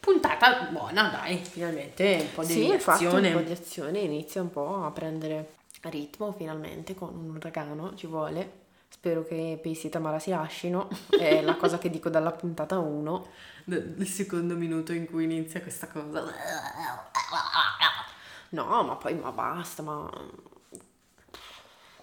[0.00, 3.28] Puntata buona, dai, finalmente un po' di Sì, infatti azione.
[3.28, 8.08] un po' di azione inizia un po' a prendere ritmo finalmente con un uragano, ci
[8.08, 8.60] vuole.
[9.02, 13.26] Spero che Pacey e Tamara si lascino, è la cosa che dico dalla puntata 1.
[13.64, 16.22] Il secondo minuto in cui inizia questa cosa.
[18.50, 20.08] No, ma poi ma basta, ma...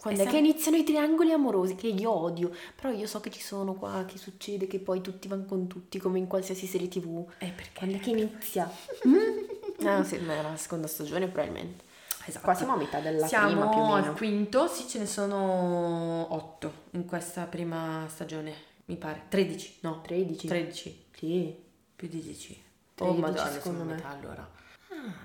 [0.01, 3.31] Quando è sa- che iniziano i triangoli amorosi, che io odio, però io so che
[3.31, 6.89] ci sono qua, che succede, che poi tutti vanno con tutti, come in qualsiasi serie
[6.89, 7.25] tv.
[7.37, 7.77] Eh, perché?
[7.77, 8.69] Quando è che inizia?
[9.07, 9.37] Mm?
[9.77, 11.87] No, sì, ma era la seconda stagione probabilmente.
[12.29, 12.45] Esatto.
[12.45, 16.27] Qua siamo a metà della Siamo prima più o al quinto, sì, ce ne sono
[16.33, 18.53] otto in questa prima stagione,
[18.85, 19.23] mi pare.
[19.29, 20.01] 13, no.
[20.01, 20.47] 13.
[20.47, 21.05] 13.
[21.11, 21.55] Sì.
[21.95, 22.63] Più di 10.
[22.93, 23.95] 13, oh, madonna, secondo me.
[23.95, 24.47] metà allora.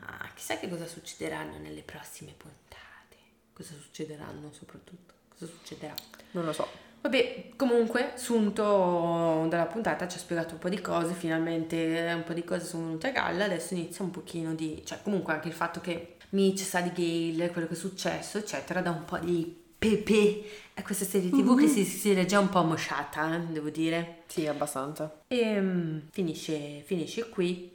[0.06, 3.16] Ah, chissà che cosa succederanno nelle prossime puntate.
[3.52, 5.14] Cosa succederanno soprattutto?
[5.28, 5.94] Cosa succederà?
[6.32, 6.66] Non lo so.
[7.02, 12.32] Vabbè, comunque, Sunto dalla puntata ci ha spiegato un po' di cose, finalmente un po'
[12.32, 14.82] di cose sono venute a galla, adesso inizia un pochino di...
[14.86, 18.80] cioè comunque anche il fatto che Mitch sa di Gale, quello che è successo, eccetera,
[18.80, 20.42] dà un po' di pepe
[20.74, 24.22] a questa serie tv che si, si è già un po' mosciata, eh, devo dire.
[24.26, 25.22] Sì, abbastanza.
[25.28, 27.70] E mm, finisce, finisce qui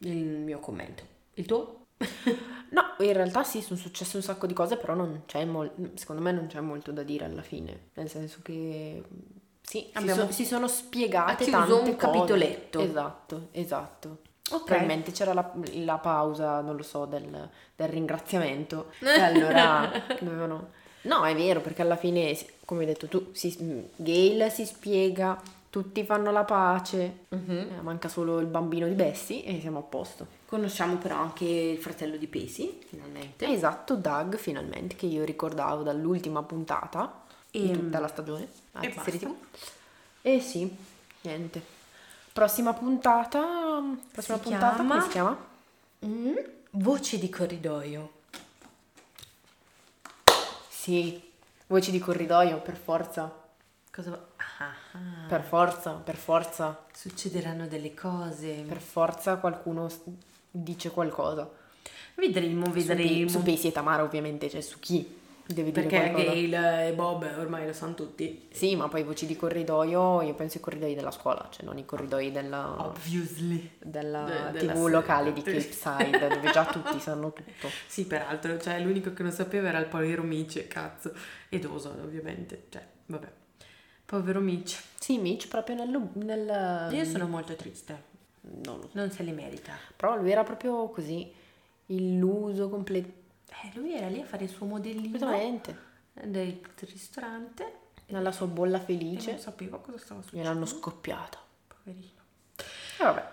[0.00, 1.02] il mio commento.
[1.34, 1.84] Il tuo?
[2.70, 6.20] No, in realtà sì, sono successe un sacco di cose, però non c'è mol- secondo
[6.20, 7.88] me non c'è molto da dire alla fine.
[7.94, 9.02] Nel senso che
[9.62, 11.96] sì, si, Abbiamo- so- si sono spiegate Ha chiuso tante un cose.
[11.96, 12.80] capitoletto.
[12.80, 14.18] Esatto, esatto.
[14.50, 14.64] Ok.
[14.64, 18.90] Probabilmente c'era la, la pausa, non lo so, del, del ringraziamento.
[19.00, 19.90] E allora
[20.20, 20.70] dovevano...
[21.02, 25.40] No, è vero, perché alla fine, come hai detto tu, si, Gail si spiega,
[25.70, 30.26] tutti fanno la pace, eh, manca solo il bambino di Bessie e siamo a posto.
[30.46, 33.46] Conosciamo però anche il fratello di Pacey, finalmente.
[33.46, 38.48] Esatto, Doug finalmente, che io ricordavo dall'ultima puntata di E- tutta la stagione.
[38.72, 39.10] anzi, basta.
[39.12, 39.34] TV.
[40.22, 40.76] E sì,
[41.22, 41.62] niente.
[42.38, 43.40] Prossima puntata,
[44.12, 45.02] prossima Si puntata, come chiama?
[45.02, 45.36] si chiama?
[46.06, 46.36] Mm,
[46.70, 48.12] Voci di corridoio.
[50.68, 51.20] Sì,
[51.66, 53.34] voci di corridoio, per forza,
[53.92, 54.20] Cosa va-
[54.58, 55.26] ah, ah.
[55.26, 58.52] per forza, per forza, Succederanno delle cose.
[58.68, 59.88] per forza qualcuno
[60.48, 61.50] dice qualcosa.
[62.14, 63.28] Vedremo, Su, vedremo.
[63.28, 65.18] su Pacey e Tamara ovviamente, cioè su chi
[65.54, 66.24] deve dire Perché qualcosa.
[66.34, 68.48] Gail e Bob ormai lo sanno tutti.
[68.50, 71.84] Sì, ma poi voci di corridoio, io penso i corridoi della scuola, cioè non i
[71.84, 72.74] corridoi della...
[72.84, 73.70] Obviously.
[73.82, 74.90] della De- TV della serie.
[74.90, 77.68] locale di Cape Side, dove già tutti sanno tutto.
[77.88, 81.12] Sì, peraltro, cioè l'unico che non sapeva era il povero Mitch, cazzo.
[81.48, 82.64] E Dawson, ovviamente.
[82.68, 83.28] Cioè, vabbè.
[84.04, 84.80] Povero Mitch.
[84.98, 86.10] Sì, Mitch proprio nel...
[86.14, 88.02] nel- Io sono molto triste.
[88.64, 88.80] Non.
[88.92, 89.72] Non se li merita.
[89.96, 91.30] Però lui era proprio così,
[91.86, 93.10] illuso complet-
[93.64, 95.78] Eh, lui era lì a fare il suo modellino completamente.
[96.24, 97.72] del ristorante
[98.06, 99.32] Nella sua bolla e felice.
[99.32, 100.48] non sapeva cosa stava succedendo.
[100.48, 101.38] Gliel'hanno scoppiata.
[101.82, 102.20] Poverino.
[102.56, 103.28] E vabbè.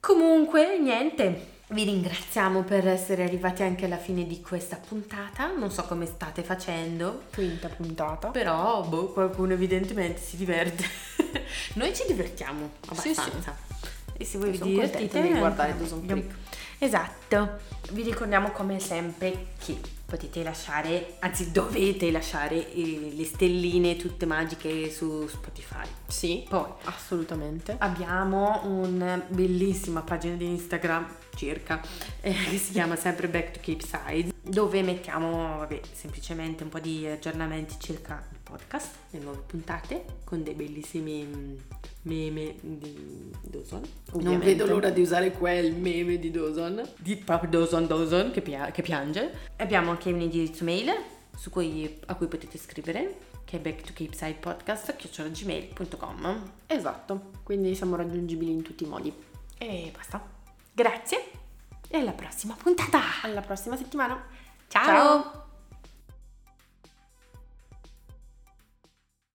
[0.00, 1.54] Comunque, niente.
[1.68, 5.52] Vi ringraziamo per essere arrivati anche alla fine di questa puntata.
[5.52, 8.28] Non so come state facendo, Quinta puntata.
[8.28, 10.84] però boh, qualcuno evidentemente si diverte.
[11.74, 13.20] Noi ci divertiamo Sì, sì.
[13.20, 13.56] abbastanza.
[14.16, 16.34] E se voi vi Sono divertite di guardare Dawson Creek.
[16.78, 17.58] Esatto.
[17.92, 24.90] Vi ricordiamo come sempre che potete lasciare, anzi dovete lasciare eh, le stelline tutte magiche
[24.90, 25.86] su Spotify.
[26.06, 27.76] Sì, Poi assolutamente.
[27.78, 31.80] abbiamo una bellissima pagina di Instagram circa
[32.20, 36.78] eh, che si chiama sempre Back to Cape Side dove mettiamo vabbè, semplicemente un po'
[36.78, 41.56] di aggiornamenti circa podcast, le nuove puntate con dei bellissimi mm,
[42.02, 43.82] meme di Dawson.
[44.20, 48.70] Non vedo l'ora di usare quel meme di Dawson, di proprio Dawson Dawson che, pia-
[48.70, 49.32] che piange.
[49.56, 50.92] Abbiamo anche un indirizzo mail
[51.36, 54.96] su cui- a cui potete scrivere che è back to Cape Side podcast
[55.30, 59.12] gmail.com Esatto, quindi siamo raggiungibili in tutti i modi.
[59.58, 60.24] e basta.
[60.72, 61.24] Grazie
[61.88, 63.00] e alla prossima puntata.
[63.22, 64.22] Alla prossima settimana.
[64.68, 65.45] Ciao.